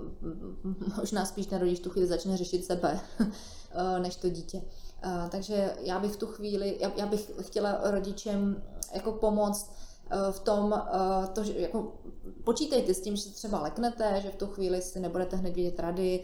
možná 0.97 1.25
spíš 1.25 1.45
ten 1.45 1.59
rodič 1.59 1.79
tu 1.79 1.89
chvíli 1.89 2.07
začne 2.07 2.37
řešit 2.37 2.65
sebe, 2.65 2.99
než 3.99 4.15
to 4.15 4.29
dítě. 4.29 4.61
Takže 5.29 5.73
já 5.79 5.99
bych 5.99 6.11
v 6.11 6.17
tu 6.17 6.27
chvíli, 6.27 6.77
já, 6.97 7.05
bych 7.05 7.31
chtěla 7.41 7.91
rodičem 7.91 8.63
jako 8.93 9.11
pomoct 9.11 9.71
e, 10.09 10.31
v 10.31 10.39
tom, 10.39 10.81
to, 11.33 11.43
že 11.43 11.59
jako 11.59 11.93
počítejte 12.43 12.93
s 12.93 13.01
tím, 13.01 13.15
že 13.15 13.21
se 13.21 13.29
třeba 13.29 13.61
leknete, 13.61 14.21
že 14.21 14.29
v 14.29 14.35
tu 14.35 14.47
chvíli 14.47 14.81
si 14.81 14.99
nebudete 14.99 15.35
hned 15.35 15.53
vidět 15.53 15.79
rady, 15.79 16.23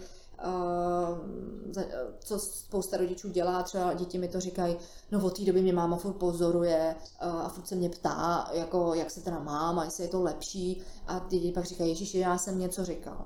co 2.19 2.39
spousta 2.39 2.97
rodičů 2.97 3.29
dělá, 3.29 3.63
třeba 3.63 3.93
děti 3.93 4.17
mi 4.17 4.27
to 4.27 4.39
říkají, 4.39 4.77
no 5.11 5.25
od 5.25 5.37
té 5.37 5.45
doby 5.45 5.61
mě 5.61 5.73
máma 5.73 5.97
furt 5.97 6.13
pozoruje 6.13 6.95
a 7.19 7.49
furt 7.49 7.67
se 7.67 7.75
mě 7.75 7.89
ptá, 7.89 8.49
jako, 8.53 8.93
jak 8.93 9.11
se 9.11 9.21
teda 9.21 9.39
mám 9.39 9.79
a 9.79 9.85
jestli 9.85 10.03
je 10.03 10.09
to 10.09 10.21
lepší 10.21 10.81
a 11.07 11.19
ty 11.19 11.39
děti 11.39 11.51
pak 11.51 11.65
říkají, 11.65 11.89
ježiši, 11.89 12.17
já 12.19 12.37
jsem 12.37 12.59
něco 12.59 12.85
říkal. 12.85 13.25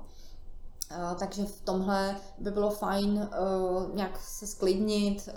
Uh, 0.90 1.18
takže 1.18 1.44
v 1.44 1.60
tomhle 1.60 2.16
by 2.38 2.50
bylo 2.50 2.70
fajn 2.70 3.28
uh, 3.38 3.94
nějak 3.94 4.20
se 4.20 4.46
sklidnit, 4.46 5.28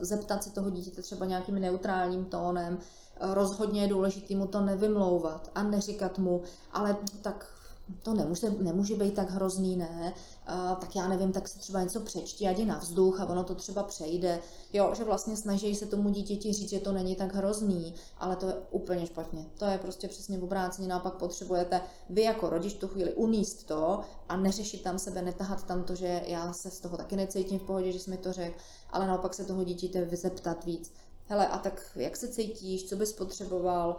zeptat 0.00 0.44
se 0.44 0.50
toho 0.50 0.70
dítěte 0.70 1.02
třeba 1.02 1.26
nějakým 1.26 1.54
neutrálním 1.54 2.24
tónem. 2.24 2.78
Rozhodně 3.20 3.82
je 3.82 3.88
důležité 3.88 4.36
mu 4.36 4.46
to 4.46 4.60
nevymlouvat 4.60 5.50
a 5.54 5.62
neříkat 5.62 6.18
mu, 6.18 6.42
ale 6.72 6.96
tak 7.22 7.57
to 8.02 8.14
nemůže, 8.14 8.50
nemůže 8.50 8.94
být 8.94 9.14
tak 9.14 9.30
hrozný, 9.30 9.76
ne, 9.76 10.14
a, 10.46 10.74
tak 10.74 10.96
já 10.96 11.08
nevím, 11.08 11.32
tak 11.32 11.48
se 11.48 11.58
třeba 11.58 11.82
něco 11.82 12.00
přečti, 12.00 12.48
ať 12.48 12.58
na 12.58 12.78
vzduch 12.78 13.20
a 13.20 13.26
ono 13.26 13.44
to 13.44 13.54
třeba 13.54 13.82
přejde. 13.82 14.40
Jo, 14.72 14.92
že 14.96 15.04
vlastně 15.04 15.36
snaží 15.36 15.74
se 15.74 15.86
tomu 15.86 16.10
dítěti 16.10 16.52
říct, 16.52 16.70
že 16.70 16.80
to 16.80 16.92
není 16.92 17.16
tak 17.16 17.34
hrozný, 17.34 17.94
ale 18.18 18.36
to 18.36 18.46
je 18.46 18.54
úplně 18.70 19.06
špatně. 19.06 19.46
To 19.58 19.64
je 19.64 19.78
prostě 19.78 20.08
přesně 20.08 20.38
v 20.38 20.44
obráceně, 20.44 20.88
naopak 20.88 21.14
potřebujete 21.14 21.80
vy 22.10 22.22
jako 22.22 22.50
rodič 22.50 22.74
tu 22.74 22.88
chvíli 22.88 23.14
uníst 23.14 23.66
to 23.66 24.00
a 24.28 24.36
neřešit 24.36 24.82
tam 24.82 24.98
sebe, 24.98 25.22
netahat 25.22 25.64
tam 25.66 25.84
to, 25.84 25.94
že 25.94 26.22
já 26.26 26.52
se 26.52 26.70
z 26.70 26.80
toho 26.80 26.96
taky 26.96 27.16
necítím 27.16 27.58
v 27.58 27.62
pohodě, 27.62 27.92
že 27.92 27.98
jsi 27.98 28.10
mi 28.10 28.16
to 28.16 28.32
řekl, 28.32 28.58
ale 28.90 29.06
naopak 29.06 29.34
se 29.34 29.44
toho 29.44 29.64
dítěte 29.64 30.04
vyzeptat 30.04 30.64
víc 30.64 30.92
hele, 31.28 31.48
a 31.48 31.58
tak 31.58 31.82
jak 31.96 32.16
se 32.16 32.28
cítíš, 32.28 32.88
co 32.88 32.96
bys 32.96 33.12
potřeboval, 33.12 33.96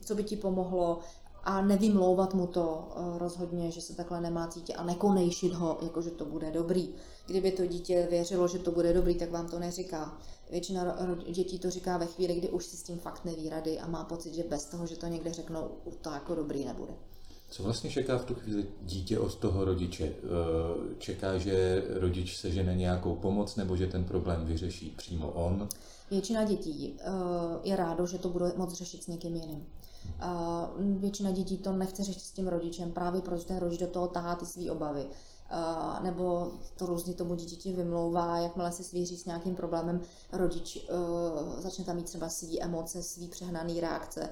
co 0.00 0.14
by 0.14 0.24
ti 0.24 0.36
pomohlo, 0.36 0.98
a 1.44 1.62
nevymlouvat 1.62 2.34
mu 2.34 2.46
to 2.46 2.88
rozhodně, 3.18 3.70
že 3.70 3.80
se 3.80 3.94
takhle 3.94 4.20
nemá 4.20 4.48
cítit 4.48 4.74
a 4.74 4.84
nekonejšit 4.84 5.52
ho, 5.52 5.78
jako 5.82 6.02
že 6.02 6.10
to 6.10 6.24
bude 6.24 6.50
dobrý. 6.50 6.94
Kdyby 7.26 7.52
to 7.52 7.66
dítě 7.66 8.06
věřilo, 8.10 8.48
že 8.48 8.58
to 8.58 8.70
bude 8.70 8.92
dobrý, 8.92 9.14
tak 9.14 9.30
vám 9.30 9.48
to 9.48 9.58
neříká. 9.58 10.18
Většina 10.50 10.96
dětí 11.30 11.58
to 11.58 11.70
říká 11.70 11.96
ve 11.96 12.06
chvíli, 12.06 12.34
kdy 12.34 12.48
už 12.48 12.66
si 12.66 12.76
s 12.76 12.82
tím 12.82 12.98
fakt 12.98 13.24
neví 13.24 13.48
rady 13.48 13.78
a 13.78 13.86
má 13.86 14.04
pocit, 14.04 14.34
že 14.34 14.44
bez 14.44 14.64
toho, 14.64 14.86
že 14.86 14.96
to 14.96 15.06
někde 15.06 15.32
řeknou, 15.32 15.70
to 16.00 16.10
jako 16.10 16.34
dobrý 16.34 16.64
nebude. 16.64 16.92
Co 17.50 17.62
vlastně 17.62 17.90
čeká 17.90 18.18
v 18.18 18.24
tu 18.24 18.34
chvíli 18.34 18.66
dítě 18.82 19.18
od 19.18 19.34
toho 19.34 19.64
rodiče? 19.64 20.04
E, 20.04 20.14
čeká, 20.98 21.38
že 21.38 21.84
rodič 21.90 22.36
sežene 22.36 22.74
nějakou 22.74 23.14
pomoc 23.14 23.56
nebo 23.56 23.76
že 23.76 23.86
ten 23.86 24.04
problém 24.04 24.44
vyřeší 24.46 24.90
přímo 24.90 25.30
on? 25.30 25.68
Většina 26.10 26.44
dětí 26.44 26.96
e, 27.00 27.10
je 27.62 27.76
rádo, 27.76 28.06
že 28.06 28.18
to 28.18 28.28
bude 28.28 28.52
moc 28.56 28.72
řešit 28.72 29.02
s 29.02 29.06
někým 29.06 29.36
jiným. 29.36 29.66
Většina 30.78 31.30
dětí 31.30 31.58
to 31.58 31.72
nechce 31.72 32.04
řešit 32.04 32.20
s 32.20 32.32
tím 32.32 32.48
rodičem, 32.48 32.92
právě 32.92 33.20
protože 33.20 33.46
ten 33.46 33.58
rodič 33.58 33.80
do 33.80 33.86
toho 33.86 34.08
tahá 34.08 34.34
ty 34.34 34.46
své 34.46 34.70
obavy 34.70 35.06
nebo 36.02 36.52
to 36.76 36.86
různě 36.86 37.14
tomu 37.14 37.34
dítěti 37.34 37.72
vymlouvá, 37.72 38.38
jakmile 38.38 38.72
se 38.72 38.84
svěří 38.84 39.16
s 39.16 39.24
nějakým 39.24 39.54
problémem, 39.54 40.00
rodič 40.32 40.86
začne 41.58 41.84
tam 41.84 41.96
mít 41.96 42.06
třeba 42.06 42.28
svý 42.28 42.62
emoce, 42.62 43.02
svý 43.02 43.28
přehnaný 43.28 43.80
reakce 43.80 44.28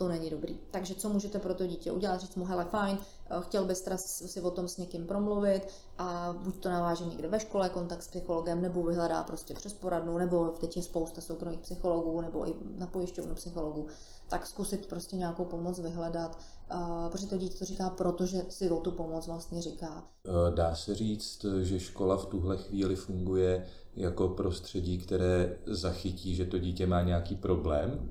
to 0.00 0.08
není 0.08 0.30
dobrý. 0.30 0.58
Takže 0.70 0.94
co 0.94 1.08
můžete 1.08 1.38
pro 1.38 1.54
to 1.54 1.66
dítě 1.66 1.92
udělat? 1.92 2.20
Říct 2.20 2.36
mu, 2.36 2.44
hele, 2.44 2.64
fajn, 2.64 2.98
uh, 2.98 3.42
chtěl 3.42 3.64
bys 3.64 3.84
si 3.96 4.40
o 4.40 4.50
tom 4.50 4.68
s 4.68 4.76
někým 4.76 5.06
promluvit 5.06 5.68
a 5.98 6.34
buď 6.44 6.56
to 6.56 6.70
naváže 6.70 7.04
někde 7.04 7.28
ve 7.28 7.40
škole 7.40 7.68
kontakt 7.68 8.02
s 8.02 8.08
psychologem, 8.08 8.62
nebo 8.62 8.82
vyhledá 8.82 9.22
prostě 9.22 9.54
přes 9.54 9.72
poradnu, 9.72 10.18
nebo 10.18 10.48
teď 10.48 10.76
je 10.76 10.82
spousta 10.82 11.20
soukromých 11.20 11.60
psychologů, 11.60 12.20
nebo 12.20 12.48
i 12.48 12.54
na 12.78 12.86
pojišťovnu 12.86 13.34
psychologů, 13.34 13.86
tak 14.28 14.46
zkusit 14.46 14.86
prostě 14.86 15.16
nějakou 15.16 15.44
pomoc 15.44 15.78
vyhledat, 15.78 16.38
uh, 16.74 17.08
protože 17.10 17.26
to 17.26 17.36
dítě 17.36 17.58
to 17.58 17.64
říká, 17.64 17.90
protože 17.90 18.44
si 18.48 18.70
o 18.70 18.80
tu 18.80 18.92
pomoc 18.92 19.26
vlastně 19.26 19.62
říká. 19.62 20.04
E, 20.24 20.54
dá 20.54 20.74
se 20.74 20.94
říct, 20.94 21.44
že 21.62 21.80
škola 21.80 22.16
v 22.16 22.26
tuhle 22.26 22.56
chvíli 22.56 22.96
funguje 22.96 23.66
jako 23.96 24.28
prostředí, 24.28 24.98
které 24.98 25.58
zachytí, 25.66 26.34
že 26.34 26.46
to 26.46 26.58
dítě 26.58 26.86
má 26.86 27.02
nějaký 27.02 27.36
problém? 27.36 28.08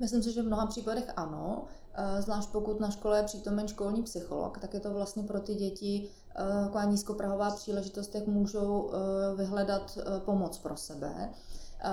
Myslím 0.00 0.22
si, 0.22 0.32
že 0.32 0.42
v 0.42 0.46
mnoha 0.46 0.66
případech 0.66 1.12
ano. 1.16 1.64
E, 1.94 2.22
zvlášť 2.22 2.48
pokud 2.48 2.80
na 2.80 2.90
škole 2.90 3.18
je 3.18 3.22
přítomen 3.22 3.68
školní 3.68 4.02
psycholog, 4.02 4.58
tak 4.58 4.74
je 4.74 4.80
to 4.80 4.94
vlastně 4.94 5.22
pro 5.22 5.40
ty 5.40 5.54
děti 5.54 6.08
e, 6.36 6.64
taková 6.64 6.84
nízkoprahová 6.84 7.50
příležitost, 7.50 8.14
jak 8.14 8.26
můžou 8.26 8.90
vyhledat 9.36 9.98
pomoc 10.24 10.58
pro 10.58 10.76
sebe. 10.76 11.30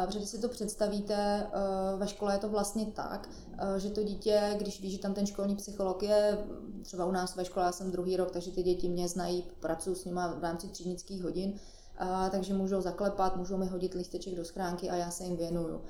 Protože 0.06 0.20
když 0.20 0.30
si 0.30 0.40
to 0.40 0.50
představíte, 0.50 1.48
eh, 1.48 1.98
ve 1.98 2.08
škole 2.08 2.36
je 2.36 2.40
to 2.40 2.50
vlastně 2.50 2.86
tak, 2.86 3.30
eh, 3.58 3.80
že 3.80 3.90
to 3.90 4.04
dítě, 4.04 4.56
když 4.58 4.82
ví, 4.82 4.92
že 4.92 5.00
tam 5.00 5.14
ten 5.14 5.26
školní 5.26 5.56
psycholog 5.56 6.04
je, 6.04 6.38
třeba 6.82 7.06
u 7.06 7.12
nás 7.12 7.36
ve 7.36 7.46
škole, 7.46 7.66
já 7.66 7.72
jsem 7.72 7.92
druhý 7.92 8.18
rok, 8.18 8.32
takže 8.32 8.52
ty 8.52 8.64
děti 8.64 8.90
mě 8.90 9.08
znají, 9.08 9.44
pracuji 9.60 9.96
s 9.96 10.06
nimi 10.06 10.22
v 10.40 10.44
rámci 10.44 10.68
třídnických 10.68 11.24
hodin, 11.24 11.54
takže 12.32 12.54
můžou 12.54 12.82
zaklepat, 12.82 13.38
můžou 13.38 13.58
mi 13.58 13.66
hodit 13.66 13.94
listeček 13.94 14.36
do 14.36 14.46
schránky 14.46 14.90
a 14.90 14.96
já 14.96 15.12
se 15.12 15.24
jim 15.24 15.38
věnuju. 15.38 15.82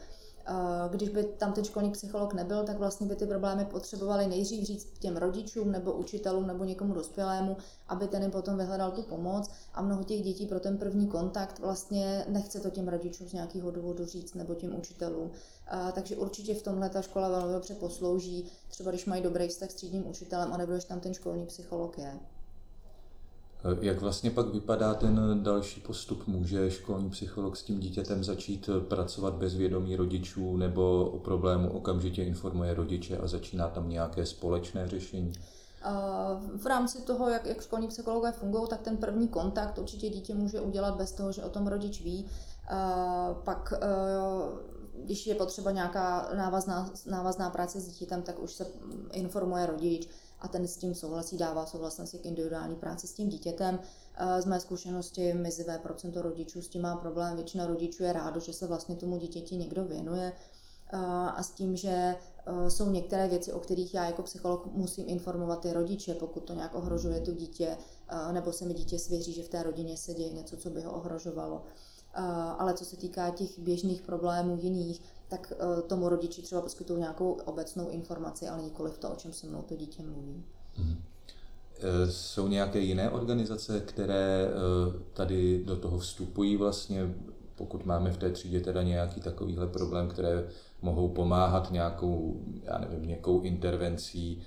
Když 0.89 1.09
by 1.09 1.23
tam 1.23 1.53
ten 1.53 1.63
školní 1.63 1.91
psycholog 1.91 2.33
nebyl, 2.33 2.63
tak 2.63 2.77
vlastně 2.77 3.07
by 3.07 3.15
ty 3.15 3.25
problémy 3.25 3.65
potřebovali 3.65 4.27
nejdřív 4.27 4.67
říct 4.67 4.99
těm 4.99 5.17
rodičům 5.17 5.71
nebo 5.71 5.93
učitelům 5.93 6.47
nebo 6.47 6.63
někomu 6.63 6.93
dospělému, 6.93 7.57
aby 7.87 8.07
ten 8.07 8.21
jim 8.21 8.31
potom 8.31 8.57
vyhledal 8.57 8.91
tu 8.91 9.01
pomoc. 9.01 9.49
A 9.73 9.81
mnoho 9.81 10.03
těch 10.03 10.21
dětí 10.21 10.45
pro 10.45 10.59
ten 10.59 10.77
první 10.77 11.07
kontakt 11.07 11.59
vlastně 11.59 12.25
nechce 12.27 12.59
to 12.59 12.69
těm 12.69 12.87
rodičům 12.87 13.27
z 13.27 13.33
nějakého 13.33 13.71
důvodu 13.71 14.05
říct 14.05 14.33
nebo 14.33 14.55
těm 14.55 14.75
učitelům. 14.79 15.31
Takže 15.93 16.15
určitě 16.15 16.53
v 16.53 16.61
tomhle 16.61 16.89
ta 16.89 17.01
škola 17.01 17.29
velmi 17.29 17.53
dobře 17.53 17.75
poslouží, 17.75 18.45
třeba 18.69 18.91
když 18.91 19.05
mají 19.05 19.23
dobrý 19.23 19.47
vztah 19.47 19.71
s 19.71 19.73
třídním 19.73 20.07
učitelem 20.07 20.53
a 20.53 20.57
nebo 20.57 20.71
když 20.71 20.85
tam 20.85 20.99
ten 20.99 21.13
školní 21.13 21.45
psycholog 21.45 21.97
je. 21.97 22.19
Jak 23.81 24.01
vlastně 24.01 24.31
pak 24.31 24.47
vypadá 24.47 24.93
ten 24.93 25.39
další 25.43 25.81
postup? 25.81 26.27
Může 26.27 26.71
školní 26.71 27.09
psycholog 27.09 27.57
s 27.57 27.63
tím 27.63 27.79
dítětem 27.79 28.23
začít 28.23 28.69
pracovat 28.87 29.33
bez 29.33 29.55
vědomí 29.55 29.95
rodičů 29.95 30.57
nebo 30.57 31.09
o 31.13 31.19
problému 31.19 31.69
okamžitě 31.69 32.23
informuje 32.23 32.73
rodiče 32.73 33.17
a 33.17 33.27
začíná 33.27 33.69
tam 33.69 33.89
nějaké 33.89 34.25
společné 34.25 34.87
řešení? 34.87 35.33
V 36.57 36.65
rámci 36.65 37.01
toho, 37.01 37.29
jak, 37.29 37.45
jak 37.45 37.61
školní 37.61 37.87
psychologové 37.87 38.31
fungují, 38.31 38.67
tak 38.69 38.81
ten 38.81 38.97
první 38.97 39.27
kontakt 39.27 39.77
určitě 39.77 40.09
dítě 40.09 40.33
může 40.33 40.61
udělat 40.61 40.95
bez 40.95 41.11
toho, 41.11 41.31
že 41.31 41.43
o 41.43 41.49
tom 41.49 41.67
rodič 41.67 42.01
ví. 42.01 42.25
Pak 43.43 43.73
když 45.03 45.27
je 45.27 45.35
potřeba 45.35 45.71
nějaká 45.71 46.29
návazná, 46.37 46.89
návazná 47.05 47.49
práce 47.49 47.79
s 47.79 47.87
dítětem, 47.87 48.21
tak 48.21 48.43
už 48.43 48.53
se 48.53 48.67
informuje 49.11 49.65
rodič 49.65 50.09
a 50.41 50.47
ten 50.47 50.67
s 50.67 50.77
tím 50.77 50.95
souhlasí, 50.95 51.37
dává 51.37 51.65
souhlasnost 51.65 52.11
si 52.11 52.19
k 52.19 52.25
individuální 52.25 52.75
práci 52.75 53.07
s 53.07 53.13
tím 53.13 53.29
dítětem. 53.29 53.79
Z 54.39 54.45
mé 54.45 54.59
zkušenosti 54.59 55.33
mizivé 55.33 55.79
procento 55.79 56.21
rodičů 56.21 56.61
s 56.61 56.67
tím 56.67 56.81
má 56.81 56.95
problém. 56.95 57.35
Většina 57.35 57.67
rodičů 57.67 58.03
je 58.03 58.13
rádo, 58.13 58.39
že 58.39 58.53
se 58.53 58.67
vlastně 58.67 58.95
tomu 58.95 59.17
dítěti 59.17 59.57
někdo 59.57 59.85
věnuje 59.85 60.33
a 61.35 61.43
s 61.43 61.51
tím, 61.51 61.75
že 61.75 62.15
jsou 62.69 62.89
některé 62.89 63.27
věci, 63.27 63.53
o 63.53 63.59
kterých 63.59 63.93
já 63.93 64.05
jako 64.05 64.23
psycholog 64.23 64.65
musím 64.65 65.05
informovat 65.07 65.61
ty 65.61 65.73
rodiče, 65.73 66.13
pokud 66.13 66.39
to 66.39 66.53
nějak 66.53 66.75
ohrožuje 66.75 67.21
to 67.21 67.31
dítě, 67.31 67.77
nebo 68.31 68.53
se 68.53 68.65
mi 68.65 68.73
dítě 68.73 68.99
svěří, 68.99 69.33
že 69.33 69.43
v 69.43 69.49
té 69.49 69.63
rodině 69.63 69.97
se 69.97 70.13
děje 70.13 70.33
něco, 70.33 70.57
co 70.57 70.69
by 70.69 70.81
ho 70.81 70.91
ohrožovalo. 70.91 71.63
Ale 72.57 72.73
co 72.73 72.85
se 72.85 72.97
týká 72.97 73.29
těch 73.29 73.59
běžných 73.59 74.01
problémů 74.01 74.57
jiných, 74.61 75.01
tak 75.27 75.53
eh, 75.55 75.81
tomu 75.81 76.09
rodiči 76.09 76.41
třeba 76.41 76.61
poskytují 76.61 76.99
nějakou 76.99 77.31
obecnou 77.31 77.89
informaci, 77.89 78.47
ale 78.47 78.63
nikoli 78.63 78.91
v 78.91 78.97
to, 78.97 79.09
o 79.09 79.15
čem 79.15 79.33
se 79.33 79.47
mnou 79.47 79.61
to 79.61 79.75
dítě 79.75 80.03
mluví. 80.03 80.43
Mm. 80.77 80.95
Jsou 82.09 82.47
nějaké 82.47 82.79
jiné 82.79 83.09
organizace, 83.09 83.79
které 83.79 84.47
eh, 84.47 84.51
tady 85.13 85.63
do 85.65 85.75
toho 85.75 85.99
vstupují 85.99 86.57
vlastně, 86.57 87.15
pokud 87.55 87.85
máme 87.85 88.11
v 88.11 88.17
té 88.17 88.29
třídě 88.29 88.59
teda 88.59 88.83
nějaký 88.83 89.21
takovýhle 89.21 89.67
problém, 89.67 90.07
které 90.07 90.47
mohou 90.81 91.09
pomáhat 91.09 91.71
nějakou, 91.71 92.41
já 92.63 92.77
nevím, 92.77 93.07
nějakou 93.07 93.41
intervencí, 93.41 94.41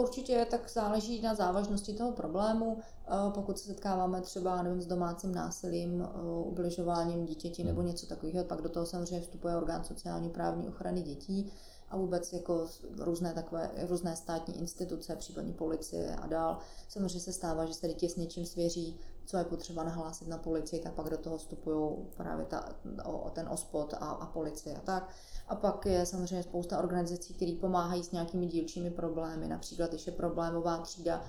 Určitě 0.00 0.46
tak 0.50 0.70
záleží 0.70 1.20
na 1.20 1.34
závažnosti 1.34 1.92
toho 1.92 2.12
problému. 2.12 2.78
Eh, 2.78 3.10
pokud 3.34 3.58
se 3.58 3.64
setkáváme 3.64 4.20
třeba 4.20 4.62
nevím, 4.62 4.82
s 4.82 4.86
domácím 4.86 5.34
násilím, 5.34 6.02
eh, 6.02 6.08
ubližováním 6.44 7.24
dítěti 7.24 7.64
nebo 7.64 7.82
něco 7.82 8.06
takového, 8.06 8.44
pak 8.44 8.62
do 8.62 8.68
toho 8.68 8.86
samozřejmě 8.86 9.20
vstupuje 9.20 9.56
orgán 9.56 9.84
sociální 9.84 10.30
právní 10.30 10.68
ochrany 10.68 11.02
dětí 11.02 11.52
a 11.88 11.96
vůbec 11.96 12.32
jako 12.32 12.66
různé 12.98 13.34
takové, 13.34 13.70
různé 13.88 14.16
státní 14.16 14.58
instituce, 14.58 15.16
případně 15.16 15.52
policie 15.52 16.16
a 16.16 16.26
dál. 16.26 16.58
Samozřejmě 16.88 17.20
se 17.20 17.32
stává, 17.32 17.64
že 17.64 17.74
se 17.74 17.88
dítě 17.88 18.08
s 18.08 18.16
něčím 18.16 18.46
svěří, 18.46 18.98
co 19.30 19.36
je 19.36 19.44
potřeba 19.44 19.84
nahlásit 19.84 20.28
na 20.28 20.38
policii, 20.38 20.80
tak 20.80 20.94
pak 20.94 21.10
do 21.10 21.18
toho 21.18 21.38
vstupují 21.38 21.96
právě 22.16 22.46
ta, 22.46 22.68
o, 23.04 23.30
ten 23.30 23.48
ospod 23.48 23.94
a, 23.94 23.96
a 23.96 24.26
policie 24.26 24.76
a 24.76 24.80
tak. 24.80 25.08
A 25.48 25.56
pak 25.56 25.86
je 25.86 26.06
samozřejmě 26.06 26.42
spousta 26.42 26.78
organizací, 26.78 27.34
které 27.34 27.52
pomáhají 27.60 28.04
s 28.04 28.12
nějakými 28.12 28.46
dílčími 28.46 28.90
problémy, 28.90 29.48
například 29.48 29.90
když 29.90 30.06
je 30.06 30.12
problémová 30.12 30.78
třída, 30.78 31.24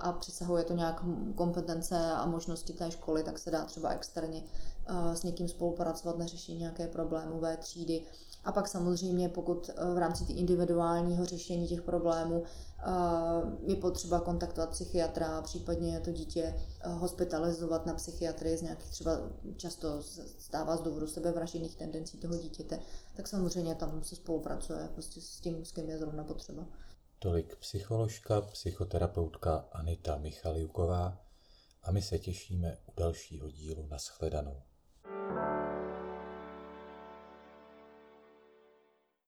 a 0.00 0.12
přesahuje 0.12 0.64
to 0.64 0.72
nějak 0.72 1.04
kompetence 1.34 2.12
a 2.12 2.26
možnosti 2.26 2.72
té 2.72 2.90
školy, 2.90 3.22
tak 3.22 3.38
se 3.38 3.50
dá 3.50 3.64
třeba 3.64 3.88
externě 3.88 4.44
eh, 4.86 5.16
s 5.16 5.22
někým 5.22 5.48
spolupracovat 5.48 6.18
na 6.18 6.26
řešení 6.26 6.58
nějaké 6.58 6.86
problémové 6.88 7.56
třídy. 7.56 8.02
A 8.44 8.52
pak 8.52 8.68
samozřejmě, 8.68 9.28
pokud 9.28 9.70
eh, 9.70 9.94
v 9.94 9.98
rámci 9.98 10.32
individuálního 10.32 11.24
řešení 11.24 11.68
těch 11.68 11.82
problémů 11.82 12.42
je 13.66 13.76
potřeba 13.76 14.20
kontaktovat 14.20 14.70
psychiatra, 14.70 15.42
případně 15.42 16.00
to 16.00 16.12
dítě 16.12 16.54
hospitalizovat 16.84 17.86
na 17.86 17.94
psychiatrii 17.94 18.56
z 18.56 18.62
nějakých 18.62 18.90
třeba 18.90 19.12
často 19.56 20.02
stává 20.38 20.76
z 20.76 20.80
důvodu 20.80 21.06
sebevražedných 21.06 21.76
tendencí 21.76 22.18
toho 22.18 22.36
dítěte, 22.36 22.78
tak 23.16 23.28
samozřejmě 23.28 23.74
tam 23.74 24.04
se 24.04 24.16
spolupracuje 24.16 24.88
prostě 24.94 25.20
s 25.20 25.40
tím, 25.40 25.64
s 25.64 25.72
kým 25.72 25.88
je 25.88 25.98
zrovna 25.98 26.24
potřeba. 26.24 26.66
Tolik 27.24 27.56
psycholožka, 27.56 28.40
psychoterapeutka 28.40 29.64
Anita 29.72 30.18
Michaliuková 30.18 31.18
a 31.82 31.92
my 31.92 32.02
se 32.02 32.18
těšíme 32.18 32.76
u 32.86 32.92
dalšího 33.00 33.50
dílu. 33.50 33.86
Naschledanou. 33.90 34.62
thank 35.04 35.58
you 35.58 35.63